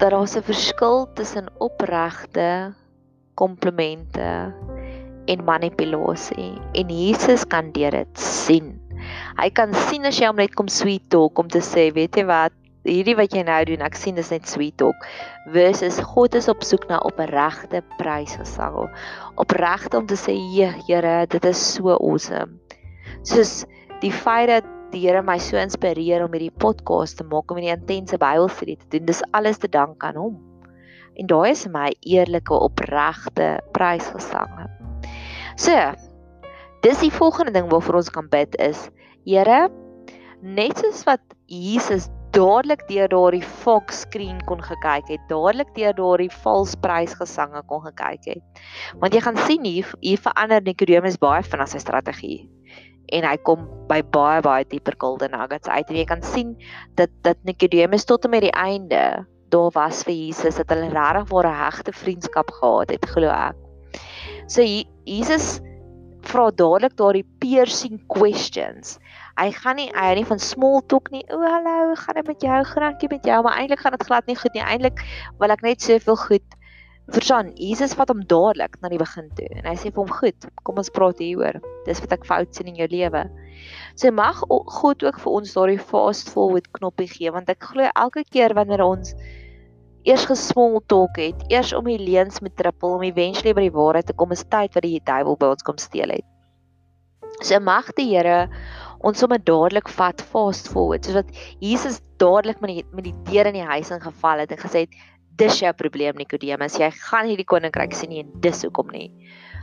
dat 0.00 0.10
daar 0.10 0.16
'n 0.16 0.42
verskil 0.42 1.06
tussen 1.14 1.48
opregte 1.60 2.74
komplimente 3.34 4.54
en 5.26 5.44
manipulasie 5.44 6.58
en 6.72 6.88
Jesus 6.88 7.44
kan 7.44 7.70
dit 7.72 8.18
sien. 8.18 8.79
Hy 9.38 9.50
kan 9.50 9.74
sien 9.88 10.04
as 10.08 10.18
jy 10.20 10.28
hom 10.28 10.40
net 10.40 10.54
kom 10.58 10.68
sweet 10.68 11.08
talk 11.10 11.38
om 11.38 11.48
te 11.48 11.62
sê, 11.64 11.90
weet 11.94 12.16
jy 12.16 12.26
wat, 12.28 12.52
hierdie 12.88 13.16
wat 13.18 13.34
jy 13.36 13.42
nou 13.44 13.58
doen, 13.68 13.82
ek 13.84 13.96
sien 13.98 14.16
dis 14.16 14.30
net 14.32 14.48
sweet 14.48 14.78
talk 14.80 15.06
versus 15.52 16.00
God 16.12 16.36
is 16.38 16.48
op 16.48 16.64
soek 16.64 16.86
na 16.88 17.00
opregte 17.04 17.82
prysgesang. 17.98 18.78
Opregte 19.40 19.98
om 20.00 20.06
te 20.06 20.16
sê, 20.16 20.36
"Ja, 20.56 20.72
Here, 20.86 21.26
dit 21.26 21.44
is 21.44 21.58
so 21.58 21.96
awesome." 21.96 22.58
Soos 23.22 23.66
die 24.00 24.12
feit 24.12 24.48
dat 24.48 24.64
die 24.92 25.06
Here 25.06 25.22
my 25.22 25.38
so 25.38 25.56
inspireer 25.56 26.24
om 26.24 26.32
hierdie 26.32 26.58
podcast 26.58 27.18
te 27.18 27.24
maak 27.24 27.50
om 27.50 27.58
'n 27.58 27.76
intense 27.76 28.16
Bybelstudie 28.18 28.76
te 28.76 28.98
doen, 28.98 29.06
dis 29.06 29.22
alles 29.32 29.58
te 29.58 29.68
dank 29.68 30.02
aan 30.04 30.16
hom. 30.16 30.38
En 31.16 31.26
daai 31.26 31.50
is 31.50 31.66
my 31.66 31.92
eerlike 32.00 32.54
opregte 32.54 33.60
prysgesange. 33.72 34.68
So, 35.56 35.74
dis 36.82 37.02
die 37.04 37.12
volgende 37.12 37.52
ding 37.52 37.68
waarvoor 37.70 38.00
ons 38.00 38.10
kan 38.10 38.28
bid 38.28 38.56
is 38.58 38.88
Here 39.24 39.68
net 40.40 40.78
soos 40.80 41.04
wat 41.04 41.20
Jesus 41.46 42.08
dadelik 42.32 42.86
deur 42.88 43.10
daardie 43.10 43.42
Fox 43.42 44.04
screen 44.06 44.38
kon 44.46 44.62
gekyk 44.62 45.08
het, 45.10 45.22
dadelik 45.28 45.72
deur 45.74 45.92
daardie 45.98 46.30
vals 46.44 46.76
prysgesange 46.80 47.62
kon 47.68 47.82
gekyk 47.84 48.28
het. 48.30 48.62
Want 49.02 49.14
jy 49.14 49.22
gaan 49.24 49.38
sien 49.48 49.66
hier 49.66 49.90
hier 50.00 50.20
verander 50.22 50.62
Nikodemus 50.64 51.18
baie 51.20 51.42
van 51.42 51.66
sy 51.68 51.82
strategie 51.82 52.48
en 53.10 53.26
hy 53.26 53.34
kom 53.42 53.66
by 53.90 53.98
baie 54.14 54.38
baie 54.46 54.66
dieper 54.70 54.94
golden 55.02 55.34
nuggets 55.34 55.68
uit 55.68 55.88
en 55.90 55.98
jy 55.98 56.06
kan 56.06 56.22
sien 56.22 56.54
dat 56.98 57.10
dat 57.26 57.40
Nikodemus 57.44 58.06
tot 58.06 58.24
en 58.24 58.36
met 58.36 58.46
die 58.46 58.54
einde 58.54 59.26
daar 59.50 59.72
was 59.74 60.04
vir 60.06 60.14
Jesus 60.14 60.60
dat 60.62 60.70
hulle 60.70 60.92
regtig 60.94 61.34
'n 61.34 61.42
regte 61.46 61.92
vriendskap 61.92 62.50
gehad 62.60 62.90
het 62.90 63.04
glo 63.10 63.28
ek. 63.28 63.56
So 64.46 64.62
Jesus 64.62 65.60
vra 66.28 66.50
dadelik 66.50 66.96
daardie 66.98 67.24
piercing 67.42 68.00
questions. 68.12 68.98
Hy 69.40 69.50
gaan 69.56 69.78
nie 69.80 69.88
hy 69.94 70.14
nie 70.18 70.28
van 70.28 70.40
small 70.42 70.80
talk 70.92 71.10
nie. 71.14 71.24
O, 71.32 71.40
hallo, 71.40 71.94
gaan 71.96 72.18
dit 72.20 72.30
met 72.30 72.46
jou? 72.46 72.62
Grankie 72.74 73.10
met 73.10 73.24
jou? 73.24 73.42
Maar 73.46 73.60
eintlik 73.60 73.82
gaan 73.84 73.96
dit 73.96 74.06
glad 74.08 74.26
nie 74.26 74.36
goed 74.36 74.56
nie. 74.56 74.64
Eintlik 74.64 75.04
wil 75.40 75.54
ek 75.54 75.64
net 75.66 75.84
soveel 75.84 76.18
goed 76.20 76.56
verstaan. 77.10 77.50
Jesus 77.58 77.94
vat 77.98 78.10
hom 78.12 78.22
dadelik 78.30 78.76
na 78.82 78.90
die 78.92 79.00
begin 79.00 79.28
toe 79.38 79.48
en 79.56 79.66
hy 79.66 79.74
sê 79.78 79.90
vir 79.90 80.02
hom: 80.02 80.12
"Goed, 80.20 80.46
kom 80.62 80.78
ons 80.78 80.92
praat 80.94 81.18
hieroor. 81.18 81.60
Dis 81.86 82.00
wat 82.04 82.12
ek 82.18 82.26
fout 82.28 82.54
sien 82.54 82.70
in 82.70 82.78
jou 82.78 82.88
lewe." 82.90 83.24
So 83.94 84.10
mag 84.10 84.42
God 84.48 85.04
ook 85.04 85.18
vir 85.20 85.32
ons 85.32 85.54
daardie 85.54 85.80
fast 85.92 86.30
forward 86.30 86.70
knoppie 86.78 87.08
gee 87.10 87.30
want 87.30 87.50
ek 87.50 87.62
glo 87.72 87.90
elke 87.94 88.24
keer 88.24 88.54
wanneer 88.54 88.84
ons 88.84 89.14
eers 90.08 90.24
gesmol 90.28 90.80
talk 90.88 91.18
het, 91.20 91.40
eers 91.52 91.72
om 91.76 91.88
die 91.88 92.00
leuns 92.00 92.40
met 92.40 92.56
trippel 92.56 92.96
om 92.96 93.02
eventually 93.04 93.54
by 93.56 93.66
die 93.66 93.74
waarheid 93.74 94.08
te 94.08 94.16
kom, 94.16 94.32
is 94.32 94.44
tyd 94.48 94.76
wat 94.76 94.86
die 94.86 95.00
duiwel 95.04 95.36
by 95.40 95.52
ons 95.54 95.66
kom 95.66 95.80
steel 95.80 96.14
het. 96.14 96.26
So 97.44 97.60
mag 97.60 97.88
die 97.96 98.08
Here 98.10 98.48
ons 99.06 99.20
sommer 99.22 99.40
dadelik 99.40 99.88
vat 99.96 100.20
fast 100.32 100.68
forward 100.68 101.06
soos 101.06 101.16
wat 101.16 101.30
Jesus 101.64 102.00
dadelik 102.20 102.60
met 102.60 102.74
die 102.74 102.82
met 102.92 103.06
die 103.06 103.14
deur 103.30 103.48
in 103.48 103.56
die 103.56 103.64
huis 103.64 103.92
ingeval 103.94 104.42
het 104.42 104.52
en 104.52 104.60
gesê 104.60 104.84
het 104.84 104.98
dis 105.40 105.62
jou 105.62 105.70
probleem 105.72 106.18
Nikodemus 106.20 106.76
jy 106.80 106.90
gaan 106.98 107.30
hierdie 107.30 107.48
koninkryk 107.48 107.96
sien 107.96 108.12
en 108.20 108.28
dis 108.44 108.60
hoekom 108.66 108.92
nie. 108.92 109.08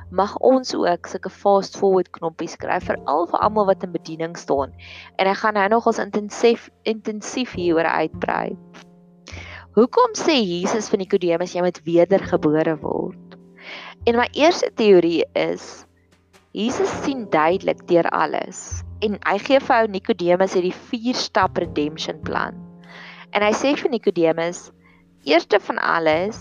Mag 0.10 0.34
ons 0.47 0.73
ook 0.73 1.10
sulke 1.12 1.30
fast 1.30 1.78
forward 1.78 2.10
knoppies 2.15 2.56
kry 2.58 2.80
vir 2.82 2.97
al 3.12 3.28
vir 3.30 3.43
almal 3.45 3.67
wat 3.69 3.84
in 3.86 3.93
bediening 3.93 4.38
staan. 4.39 4.73
En 5.19 5.30
ek 5.30 5.43
gaan 5.43 5.60
nou 5.60 5.67
nog 5.76 5.89
ons 5.91 6.02
intensief 6.02 6.71
intensief 6.89 7.54
hieroor 7.60 7.86
uitbrei 7.86 8.56
Hoekom 9.78 10.16
sê 10.18 10.34
Jesus 10.42 10.88
vir 10.90 10.98
Nikodemus 11.04 11.52
jy 11.54 11.62
moet 11.62 11.76
wedergebore 11.86 12.72
word? 12.82 13.36
En 14.10 14.16
my 14.18 14.24
eerste 14.34 14.72
teorie 14.74 15.20
is 15.38 15.84
Jesus 16.58 16.90
sien 17.04 17.28
duidelik 17.30 17.84
deur 17.92 18.08
alles 18.10 18.82
en 19.06 19.20
hy 19.22 19.36
gee 19.44 19.60
vir 19.62 19.76
ou 19.76 19.92
Nikodemus 19.94 20.56
hierdie 20.58 20.74
4-stap 20.74 21.62
redemption 21.62 22.18
plan. 22.26 22.58
En 23.38 23.46
hy 23.46 23.52
sê 23.54 23.76
vir 23.78 23.94
Nikodemus, 23.94 24.63
eerste 25.30 25.60
van 25.68 25.78
alles, 25.86 26.40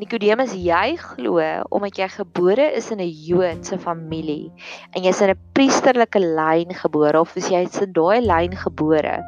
Nikodemus, 0.00 0.54
jy 0.56 0.96
glo 1.02 1.44
omdat 1.76 2.00
jy 2.00 2.08
gebore 2.14 2.70
is 2.78 2.88
in 2.88 3.04
'n 3.04 3.12
Joodse 3.26 3.76
familie 3.76 4.48
en 4.96 5.04
jy's 5.04 5.20
in 5.20 5.36
'n 5.36 5.44
priesterlike 5.52 6.24
lyn 6.24 6.72
gebore 6.72 7.20
of 7.20 7.36
is 7.36 7.52
jy 7.52 7.68
in 7.68 7.92
daai 7.92 8.24
lyn 8.24 8.56
gebore? 8.64 9.20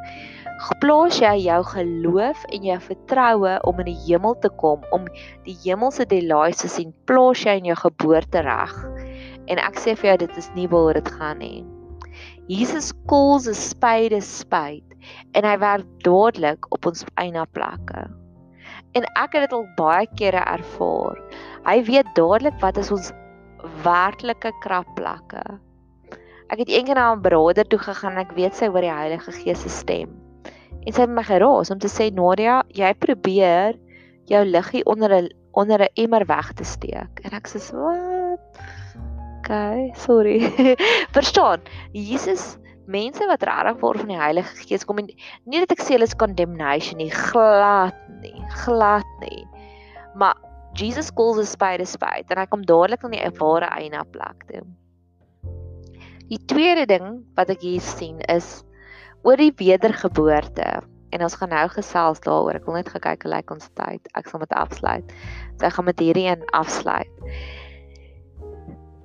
Geplaas 0.56 1.18
jy 1.20 1.34
jou 1.44 1.58
geloof 1.68 2.44
en 2.48 2.62
jou 2.64 2.76
vertroue 2.80 3.56
om 3.68 3.80
in 3.82 3.90
die 3.90 3.98
hemel 4.06 4.38
te 4.40 4.48
kom, 4.62 4.80
om 4.96 5.04
die 5.44 5.56
hemelse 5.66 6.06
delights 6.08 6.62
te 6.64 6.70
sien, 6.72 6.94
plaas 7.04 7.42
jy 7.44 7.58
in 7.60 7.68
jou 7.68 7.76
geboortereg. 7.82 8.72
En 9.52 9.60
ek 9.60 9.76
sê 9.82 9.92
vir 10.00 10.14
jou 10.14 10.16
dit 10.24 10.40
is 10.40 10.48
nie 10.56 10.64
waar 10.72 10.96
dit 10.96 11.12
gaan 11.18 11.44
nie. 11.44 11.60
Jesus 12.48 12.94
calls 13.10 13.44
a 13.50 13.52
spade 13.52 14.16
a 14.16 14.24
spade 14.24 14.96
en 15.36 15.44
hy 15.44 15.54
werk 15.60 15.86
dadelik 16.06 16.72
op 16.72 16.88
ons 16.88 17.04
eie 17.20 17.46
plekke. 17.52 18.08
En 18.96 19.04
ek 19.12 19.36
het 19.36 19.44
dit 19.44 19.52
al 19.52 19.68
baie 19.76 20.08
kere 20.16 20.40
ervaar. 20.40 21.20
Hy 21.68 21.82
weet 21.84 22.14
dadelik 22.16 22.56
wat 22.64 22.80
is 22.80 22.94
ons 22.94 23.12
werklike 23.84 24.56
krapplekke. 24.64 25.44
Ek 26.48 26.62
het 26.62 26.70
eendag 26.70 26.96
na 26.96 27.12
'n 27.12 27.20
broeder 27.20 27.68
toe 27.68 27.78
gegaan 27.78 28.16
en 28.16 28.24
ek 28.24 28.32
weet 28.38 28.54
sy 28.54 28.70
hoor 28.72 28.80
die 28.80 28.96
Heilige 29.04 29.32
Gees 29.32 29.60
se 29.60 29.68
stem. 29.68 30.25
En 30.86 30.92
sy 30.92 31.02
het 31.02 31.10
my 31.10 31.24
geraas 31.26 31.70
om 31.70 31.78
te 31.82 31.90
sê 31.90 32.12
Nadia, 32.14 32.62
jy 32.74 32.92
probeer 32.94 33.74
jou 34.30 34.44
liggie 34.44 34.84
onder 34.86 35.22
'n 35.22 35.28
onder 35.52 35.80
'n 35.80 35.94
emmer 35.94 36.26
weg 36.26 36.52
te 36.52 36.64
steek. 36.64 37.20
En 37.24 37.32
ek 37.32 37.48
sê 37.48 37.58
wat? 37.74 38.60
okay, 39.46 39.92
sorry. 39.94 40.40
Verstaan? 41.16 41.62
Jesus, 41.92 42.56
mense 42.86 43.26
wat 43.26 43.42
regtig 43.46 43.80
word 43.80 44.02
van 44.02 44.10
die 44.10 44.18
Heilige 44.18 44.66
Gees 44.66 44.84
kom 44.86 44.98
en 45.02 45.10
nie 45.46 45.62
dat 45.62 45.74
ek 45.74 45.82
sê 45.82 45.96
hulle 45.96 46.08
is 46.08 46.18
condemnation 46.18 46.98
nie, 47.02 47.10
glad 47.10 47.96
nie, 48.22 48.36
glad 48.64 49.06
nie. 49.22 49.44
Maar 50.18 50.34
Jesus 50.76 51.12
calls 51.14 51.38
a 51.38 51.46
spade 51.46 51.86
a 51.86 51.88
spade 51.88 52.34
en 52.34 52.42
hy 52.42 52.46
kom 52.50 52.66
dadelik 52.66 53.04
aan 53.04 53.14
die 53.14 53.22
ware 53.38 53.70
eina 53.78 54.04
plek 54.12 54.46
toe. 54.50 54.64
Die 56.26 56.42
tweede 56.50 56.86
ding 56.90 57.22
wat 57.38 57.50
ek 57.54 57.62
hier 57.62 57.82
sien 57.84 58.18
is 58.32 58.65
oor 59.26 59.36
die 59.42 59.52
wedergeboorte 59.58 60.68
en 61.10 61.22
ons 61.22 61.34
gaan 61.38 61.50
nou 61.50 61.66
gesels 61.74 62.22
daaroor. 62.24 62.58
Ek 62.58 62.66
wil 62.66 62.78
net 62.78 62.90
kyk 62.92 63.26
hoe 63.26 63.32
lyk 63.32 63.50
ons 63.50 63.68
tyd. 63.78 64.10
Ek 64.14 64.28
sal 64.30 64.42
met 64.42 64.52
afsluit. 64.54 65.14
So 65.58 65.66
ek 65.66 65.78
gaan 65.78 65.88
met 65.90 66.02
hierdie 66.02 66.28
een 66.30 66.42
afsluit 66.54 67.10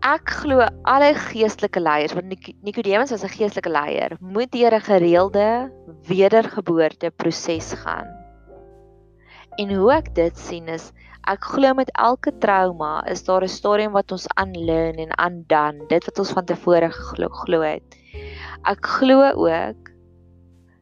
ek 0.01 0.31
glo 0.41 0.65
alle 0.89 1.11
geestelike 1.13 1.81
leiers 1.81 2.15
want 2.17 2.33
Nikodemus 2.65 3.11
was 3.13 3.23
'n 3.23 3.35
geestelike 3.37 3.69
leier 3.69 4.17
moet 4.19 4.51
deur 4.51 4.73
'n 4.73 4.81
gereelde 4.81 5.69
wedergeboorte 6.09 7.11
proses 7.11 7.73
gaan. 7.73 8.07
En 9.57 9.73
hoe 9.75 9.93
ek 9.93 10.15
dit 10.15 10.37
sien 10.37 10.67
is 10.67 10.91
ek 11.27 11.43
glo 11.43 11.73
met 11.73 11.91
elke 11.93 12.31
trauma 12.39 13.05
is 13.05 13.23
daar 13.23 13.43
'n 13.43 13.47
stadium 13.47 13.91
wat 13.91 14.11
ons 14.11 14.27
unlearn 14.41 14.97
en 14.97 15.13
undone 15.27 15.85
dit 15.87 16.05
wat 16.05 16.19
ons 16.19 16.31
van 16.31 16.45
tevore 16.45 16.89
geglo 16.89 17.27
glo 17.29 17.61
het. 17.61 17.95
Ek 18.65 18.85
glo 18.85 19.21
ook 19.37 19.90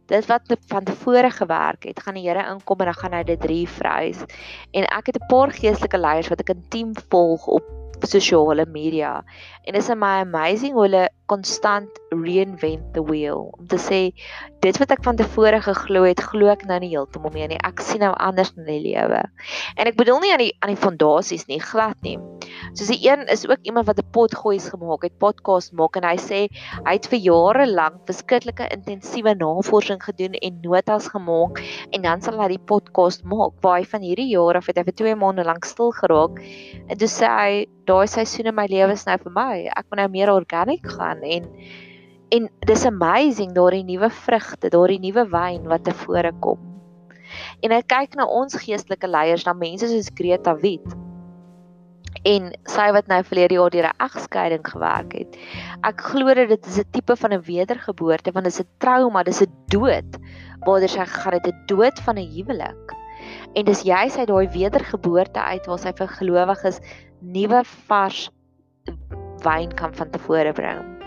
dit 0.10 0.26
wat 0.30 0.56
van 0.68 0.84
tevore 0.84 1.30
gewerk 1.30 1.84
het, 1.90 2.02
gaan 2.04 2.18
die 2.18 2.28
Here 2.28 2.46
inkom 2.50 2.80
en 2.80 2.92
dan 2.92 3.00
gaan 3.02 3.14
hy 3.14 3.24
dit 3.24 3.46
refresh. 3.46 4.24
En 4.72 4.88
ek 4.90 5.14
het 5.14 5.22
'n 5.22 5.30
paar 5.30 5.52
geestelike 5.52 5.98
leiers 5.98 6.30
wat 6.30 6.42
ek 6.42 6.56
intiem 6.56 6.94
volg 7.10 7.48
op 7.48 7.64
sosiale 8.08 8.66
media 8.66 9.24
en 9.66 9.74
dit 9.74 9.82
is 9.82 9.90
my 9.96 10.24
amazing 10.24 10.74
hoe 10.74 10.86
hulle 10.88 11.10
konstant 11.30 12.02
reinvent 12.10 12.94
the 12.94 13.04
wheel. 13.06 13.50
Om 13.58 13.68
te 13.70 13.78
sê 13.82 14.02
dit 14.64 14.80
wat 14.82 14.92
ek 14.92 15.04
van 15.06 15.20
tevore 15.20 15.62
geglo 15.64 16.04
het 16.04 16.20
glo 16.32 16.50
ek 16.52 16.66
nou 16.68 16.80
nie 16.84 16.92
heeltemal 16.92 17.32
meer 17.36 17.52
nie. 17.52 17.60
Ek 17.64 17.80
sien 17.86 18.02
nou 18.04 18.12
anders 18.18 18.52
in 18.58 18.68
die 18.68 18.82
lewe. 18.84 19.22
En 19.78 19.90
ek 19.90 19.98
bedoel 20.00 20.20
nie 20.24 20.34
aan 20.34 20.44
die 20.44 20.52
aan 20.60 20.74
die 20.74 20.80
fondasies 20.80 21.48
nie 21.52 21.62
glad 21.64 21.96
nie. 22.04 22.18
Soos 22.74 22.92
die 22.92 23.00
een 23.06 23.28
is 23.32 23.46
ook 23.48 23.64
iemand 23.64 23.88
wat 23.88 24.02
'n 24.02 24.10
potgoeis 24.12 24.70
gemaak 24.74 25.06
het 25.08 25.18
podcast 25.18 25.72
maak 25.74 25.96
en 25.96 26.04
hy 26.10 26.18
sê 26.18 26.42
hy 26.86 26.94
het 26.98 27.08
vir 27.08 27.20
jare 27.20 27.66
lank 27.70 28.04
verskriklike 28.10 28.68
intensiewe 28.74 29.36
navorsing 29.36 30.02
gedoen 30.04 30.34
en 30.34 30.60
notas 30.62 31.08
gemaak 31.08 31.62
en 31.92 32.02
dan 32.02 32.22
sal 32.22 32.42
hy 32.42 32.50
die 32.56 32.66
podcast 32.66 33.24
maak. 33.24 33.54
Hy 33.64 33.84
van 33.86 34.02
hierdie 34.02 34.30
jaar 34.34 34.58
af 34.58 34.68
het 34.68 34.78
hy 34.78 34.84
vir 34.84 34.94
2 34.94 35.16
maande 35.16 35.44
lank 35.44 35.66
stil 35.66 35.92
geraak. 35.92 36.40
En 36.90 36.98
toe 36.98 37.08
sê 37.08 37.28
hy 37.30 37.68
daai 37.90 38.08
seisoen 38.08 38.50
in 38.52 38.56
my 38.56 38.66
lewe 38.70 38.94
is 38.94 39.06
nou 39.08 39.18
vir 39.24 39.34
my. 39.34 39.54
Ek 39.78 39.86
moet 39.90 40.02
nou 40.04 40.08
meer 40.14 40.32
organic 40.34 40.86
gaan 40.98 41.19
en 41.24 41.48
en 42.30 42.50
dis 42.70 42.86
amazing 42.86 43.56
daardie 43.56 43.84
nuwe 43.84 44.10
vrugte, 44.14 44.70
daardie 44.70 45.00
nuwe 45.02 45.26
wyn 45.32 45.64
wat 45.70 45.84
te 45.84 45.94
vore 46.04 46.32
kom. 46.40 46.60
En 47.66 47.74
ek 47.74 47.88
kyk 47.90 48.18
na 48.20 48.28
ons 48.30 48.58
geestelike 48.62 49.10
leiers, 49.10 49.46
na 49.48 49.56
mense 49.58 49.90
soos 49.90 50.12
Greta 50.14 50.54
Wit. 50.62 50.86
En 52.28 52.50
sy 52.68 52.88
wat 52.94 53.08
nou 53.10 53.20
verlede 53.24 53.58
jaar 53.58 53.74
deur 53.74 53.88
'n 53.90 54.04
egskeiding 54.06 54.66
gewerk 54.66 55.14
het. 55.14 55.38
Ek 55.84 56.02
glo 56.02 56.34
dit 56.34 56.68
is 56.68 56.80
'n 56.80 56.92
tipe 56.92 57.16
van 57.16 57.34
'n 57.34 57.42
wedergeboorte 57.42 58.32
want 58.32 58.46
dit 58.46 58.54
is 58.54 58.62
'n 58.62 58.70
trauma, 58.78 59.24
dis 59.24 59.42
'n 59.42 59.54
dood. 59.68 60.18
Waar 60.66 60.88
sy 60.88 61.06
gegaan 61.06 61.34
het, 61.34 61.48
'n 61.48 61.66
dood 61.66 62.00
van 62.00 62.18
'n 62.18 62.32
huwelik. 62.36 62.96
En 63.54 63.66
dis 63.66 63.82
juist 63.82 64.18
uit 64.18 64.28
daai 64.28 64.48
wedergeboorte 64.48 65.42
uit 65.42 65.66
waar 65.66 65.80
sy 65.80 65.92
vir 65.94 66.08
gelowiges 66.08 66.80
nuwe 67.20 67.64
vars 67.64 68.30
wyn 69.44 69.74
kan 69.74 69.94
van 69.94 70.10
tevore 70.10 70.54
bring. 70.54 70.99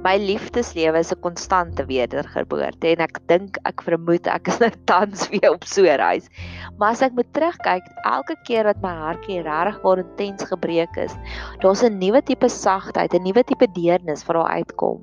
My 0.00 0.14
liefdeslewe 0.16 1.00
is 1.04 1.12
'n 1.12 1.20
konstante 1.20 1.84
wedergeboorte 1.84 2.88
en 2.92 3.02
ek 3.04 3.20
dink 3.28 3.58
ek 3.68 3.84
vermoed 3.84 4.30
ek 4.32 4.48
is 4.48 4.58
nou 4.64 4.70
tans 4.88 5.28
weer 5.28 5.50
op 5.52 5.66
so 5.68 5.84
'n 5.84 5.98
reis. 6.00 6.30
Maar 6.78 6.96
as 6.96 7.02
ek 7.02 7.12
moet 7.12 7.28
terugkyk, 7.36 7.84
elke 8.08 8.36
keer 8.48 8.64
wat 8.64 8.80
my 8.80 8.94
hartjie 8.96 9.42
regtig 9.44 9.82
waar 9.84 10.00
intens 10.04 10.48
gebreek 10.48 10.96
is, 10.96 11.12
daar's 11.60 11.84
'n 11.84 12.00
nuwe 12.00 12.22
tipe 12.22 12.48
sagtheid, 12.48 13.12
'n 13.14 13.28
nuwe 13.28 13.44
tipe 13.44 13.68
deernis 13.76 14.24
wat 14.24 14.40
daar 14.40 14.56
uitkom. 14.56 15.00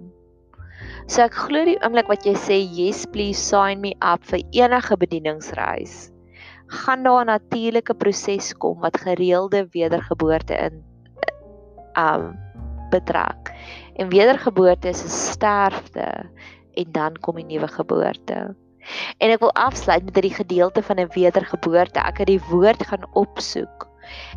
So 1.06 1.22
ek 1.22 1.34
glo 1.46 1.66
die 1.66 1.80
oomblik 1.86 2.10
wat 2.10 2.26
jy 2.26 2.34
sê 2.34 2.58
yes 2.58 3.06
please 3.06 3.38
sign 3.38 3.82
me 3.82 3.94
up 4.02 4.26
vir 4.26 4.42
enige 4.52 4.98
bedieningsreis 4.98 6.12
gaan 6.68 7.04
daar 7.04 7.22
'n 7.22 7.26
natuurlike 7.26 7.94
proses 7.94 8.54
kom 8.54 8.80
wat 8.80 8.98
gereelde 8.98 9.68
wedergeboorte 9.72 10.54
in 10.54 10.84
um 11.96 12.40
betrek. 12.90 13.54
En 13.96 14.10
wedergeboorte 14.10 14.88
is 14.88 15.04
'n 15.04 15.10
sterfte 15.10 16.30
en 16.74 16.92
dan 16.92 17.20
kom 17.20 17.36
die 17.36 17.46
nuwe 17.46 17.68
geboorte. 17.68 18.56
En 19.18 19.30
ek 19.30 19.40
wil 19.40 19.54
afsluit 19.54 20.04
met 20.04 20.14
hierdie 20.14 20.34
gedeelte 20.34 20.84
van 20.84 21.00
'n 21.00 21.12
wedergeboorte. 21.14 22.00
Ek 22.00 22.18
het 22.18 22.28
die 22.28 22.42
woord 22.50 22.88
gaan 22.88 23.06
opsoek 23.14 23.87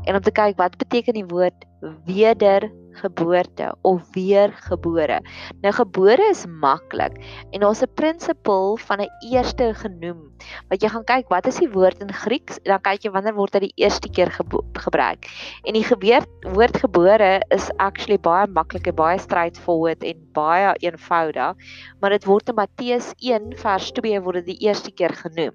en 0.04 0.14
om 0.14 0.22
te 0.22 0.34
kyk 0.34 0.56
wat 0.56 0.78
beteken 0.80 1.14
die 1.14 1.26
woord 1.26 1.66
wedergeboorte 2.04 3.74
of 3.82 4.02
weergebore. 4.12 5.20
Nou 5.64 5.72
gebore 5.72 6.26
is 6.30 6.44
maklik 6.46 7.16
en 7.50 7.60
daar's 7.60 7.82
'n 7.82 7.94
prinsipel 7.94 8.76
van 8.76 9.00
'n 9.00 9.08
eerste 9.32 9.74
genoem. 9.74 10.20
Wat 10.68 10.82
jy 10.82 10.88
gaan 10.88 11.04
kyk 11.04 11.28
wat 11.28 11.46
is 11.46 11.58
die 11.58 11.70
woord 11.70 12.00
in 12.00 12.12
Grieks 12.12 12.56
en 12.56 12.70
dan 12.72 12.80
kyk 12.80 13.04
jy 13.04 13.10
wanneer 13.10 13.34
word 13.34 13.52
dit 13.52 13.62
die 13.62 13.84
eerste 13.84 14.08
keer 14.08 14.30
gebruik. 14.72 15.26
En 15.64 15.72
die 15.72 15.84
gebeur 15.84 16.24
woord 16.52 16.76
gebore 16.76 17.42
is 17.48 17.70
actually 17.76 18.18
baie 18.18 18.46
maklik 18.46 18.86
en 18.86 18.94
baie 18.94 19.18
straightforward 19.18 20.04
en 20.04 20.28
baie 20.32 20.74
eenvoudig, 20.78 21.56
maar 22.00 22.10
dit 22.10 22.24
word 22.24 22.48
in 22.48 22.54
Matteus 22.54 23.12
1 23.18 23.56
vers 23.56 23.92
2 23.92 24.20
word 24.20 24.34
dit 24.34 24.46
die 24.46 24.66
eerste 24.68 24.90
keer 24.90 25.14
genoem. 25.14 25.54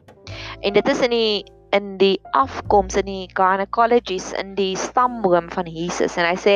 En 0.61 0.73
dit 0.73 0.87
is 0.87 1.01
in 1.05 1.13
die 1.13 1.45
in 1.75 1.97
die 1.99 2.19
afkoms 2.31 2.95
in 2.95 3.07
die 3.09 3.29
gynecologies 3.35 4.29
in 4.39 4.53
die 4.55 4.77
stamboom 4.79 5.49
van 5.51 5.67
Jesus 5.67 6.15
en 6.15 6.23
hy 6.29 6.35
sê 6.39 6.53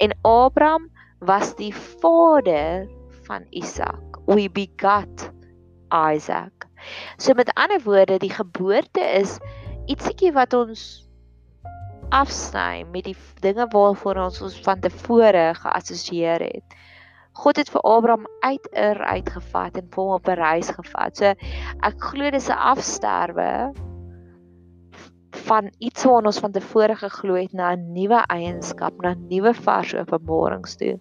en 0.00 0.14
Abraham 0.24 0.86
was 1.20 1.52
die 1.58 1.72
vader 1.74 2.86
van 3.28 3.44
Isak. 3.50 4.20
We 4.26 4.48
begot 4.48 5.28
Isaac. 5.92 6.64
So 7.16 7.34
met 7.34 7.52
ander 7.54 7.80
woorde, 7.84 8.18
die 8.18 8.32
geboorte 8.32 9.00
is 9.00 9.38
ietsiekie 9.86 10.32
wat 10.32 10.52
ons 10.56 11.04
afsny 12.14 12.84
met 12.92 13.08
die 13.08 13.16
dinge 13.44 13.66
waarvoor 13.72 14.20
ons 14.26 14.40
ons 14.44 14.56
van 14.64 14.80
tevore 14.80 15.46
geassosieer 15.60 16.44
het. 16.44 16.76
God 17.34 17.56
het 17.56 17.70
vir 17.70 17.82
Abraham 17.82 18.26
uit 18.40 18.68
Ur 18.78 19.00
uitgevat 19.04 19.80
en 19.80 19.88
hom 19.96 20.12
op 20.14 20.28
'n 20.28 20.38
reis 20.38 20.70
gevat. 20.70 21.16
So 21.16 21.34
ek 21.82 21.96
glo 21.98 22.30
dis 22.30 22.48
'n 22.48 22.58
afsterwe 22.58 23.74
van 25.44 25.72
iets 25.78 26.04
wat 26.04 26.26
ons 26.26 26.38
van 26.38 26.52
tevore 26.52 26.94
geglo 26.96 27.34
het 27.34 27.52
na 27.52 27.72
'n 27.74 27.92
nuwe 27.92 28.20
eienskap, 28.28 29.02
na 29.02 29.14
nuwe 29.14 29.54
vars 29.54 29.94
openbarings 29.94 30.76
toe. 30.76 31.00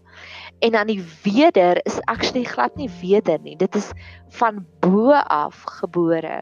En 0.64 0.72
dan 0.72 0.88
die 0.88 1.04
weder 1.24 1.82
is 1.86 2.00
actually 2.08 2.46
glad 2.48 2.76
nie 2.80 2.90
weder 3.02 3.40
nie. 3.44 3.58
Dit 3.60 3.76
is 3.76 3.90
van 4.38 4.62
bo 4.80 5.12
af 5.12 5.64
gebore. 5.80 6.38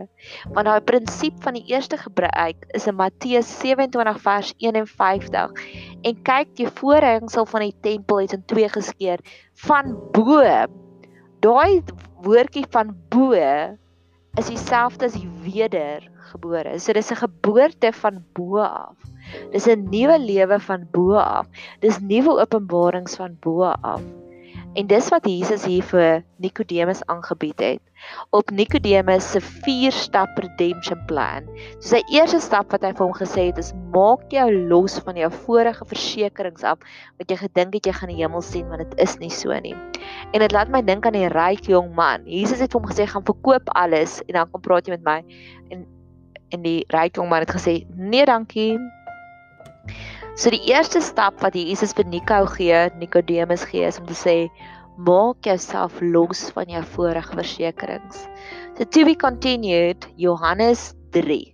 Want 0.54 0.70
daai 0.70 0.82
prinsip 0.86 1.42
van 1.42 1.58
die 1.58 1.66
eerste 1.74 1.98
gebruik 1.98 2.68
is 2.78 2.86
in 2.88 3.00
Matteus 3.00 3.50
27 3.60 4.22
vers 4.22 4.54
51. 4.58 5.52
En 6.06 6.22
kyk, 6.22 6.54
die 6.56 6.70
voorhangsel 6.70 7.50
van 7.50 7.66
die 7.66 7.76
tempel 7.82 8.22
het 8.22 8.38
in 8.38 8.46
twee 8.46 8.70
geskeur 8.70 9.26
van 9.66 9.98
bo. 10.14 10.46
Daai 11.42 11.82
woordjie 12.22 12.68
van 12.70 12.94
bo 13.10 13.34
is 14.38 14.48
dieselfde 14.48 15.06
as 15.06 15.16
die 15.18 15.28
wedergebore. 15.44 16.80
So 16.80 16.94
dis 16.94 17.12
'n 17.12 17.20
geboorte 17.20 17.92
van 17.94 18.24
bo 18.34 18.60
af. 18.64 18.96
Dis 19.52 19.68
'n 19.68 19.90
nuwe 19.92 20.18
lewe 20.20 20.60
van 20.60 20.88
bo 20.92 21.16
af. 21.20 21.48
Dis 21.82 22.00
nuwe 22.00 22.40
openbarings 22.42 23.16
van 23.16 23.38
bo 23.42 23.64
af. 23.64 24.02
En 24.74 24.88
dis 24.88 25.08
wat 25.12 25.26
Jesus 25.28 25.66
hier 25.68 25.84
vir 25.84 26.22
Nikodemus 26.40 27.02
aangebied 27.12 27.60
het. 27.60 27.82
Op 28.32 28.54
Nikodemus 28.56 29.26
se 29.34 29.42
4-stap 29.44 30.38
redemption 30.40 31.02
plan. 31.10 31.50
So 31.82 31.98
sy 31.98 32.00
eerste 32.16 32.40
stap 32.40 32.72
wat 32.72 32.86
hy 32.88 32.94
vir 32.96 33.04
hom 33.04 33.16
gesê 33.18 33.50
het 33.50 33.60
is 33.60 33.74
maak 33.92 34.24
jou 34.32 34.46
los 34.72 34.96
van 35.04 35.20
jou 35.20 35.28
vorige 35.42 35.88
versekerings 35.90 36.64
af 36.64 36.80
wat 37.20 37.34
jy 37.34 37.42
gedink 37.42 37.76
het 37.76 37.90
jy 37.92 37.96
gaan 38.00 38.14
die 38.14 38.22
hemel 38.22 38.46
sien 38.48 38.70
want 38.72 38.86
dit 38.86 38.96
is 39.04 39.18
nie 39.20 39.32
so 39.34 39.60
nie. 39.60 39.76
En 40.32 40.40
dit 40.40 40.56
laat 40.56 40.72
my 40.72 40.80
dink 40.88 41.04
aan 41.06 41.20
die 41.20 41.28
ryk 41.36 41.68
jong 41.68 41.92
man. 41.98 42.24
Jesus 42.24 42.64
het 42.64 42.72
hom 42.72 42.88
gesê 42.88 43.10
gaan 43.12 43.28
verkoop 43.28 43.76
alles 43.76 44.22
en 44.30 44.40
dan 44.40 44.56
kom 44.56 44.64
praat 44.64 44.88
jy 44.88 44.96
met 44.96 45.08
my. 45.08 45.20
En 45.76 45.84
en 46.56 46.64
die 46.64 46.80
ryk 46.96 47.20
jong 47.20 47.28
man 47.32 47.44
het 47.44 47.52
gesê 47.60 47.82
nee 47.92 48.24
dankie. 48.24 48.80
So 50.36 50.50
die 50.50 50.64
eerste 50.72 51.02
stap 51.04 51.42
wat 51.44 51.56
Jesus 51.60 51.92
vir 51.94 52.08
Nico 52.08 52.46
gee, 52.56 52.88
Nikodemus 53.00 53.66
gee 53.68 53.84
is 53.84 54.00
om 54.00 54.08
te 54.08 54.16
sê 54.16 54.36
maak 54.96 55.44
jouself 55.44 56.00
los 56.02 56.46
van 56.56 56.72
jou 56.72 56.84
vorige 56.96 57.36
versekerings. 57.36 58.24
So 58.78 58.88
to 58.88 59.06
be 59.06 59.16
continued 59.16 60.08
Johannes 60.16 60.94
3. 61.12 61.51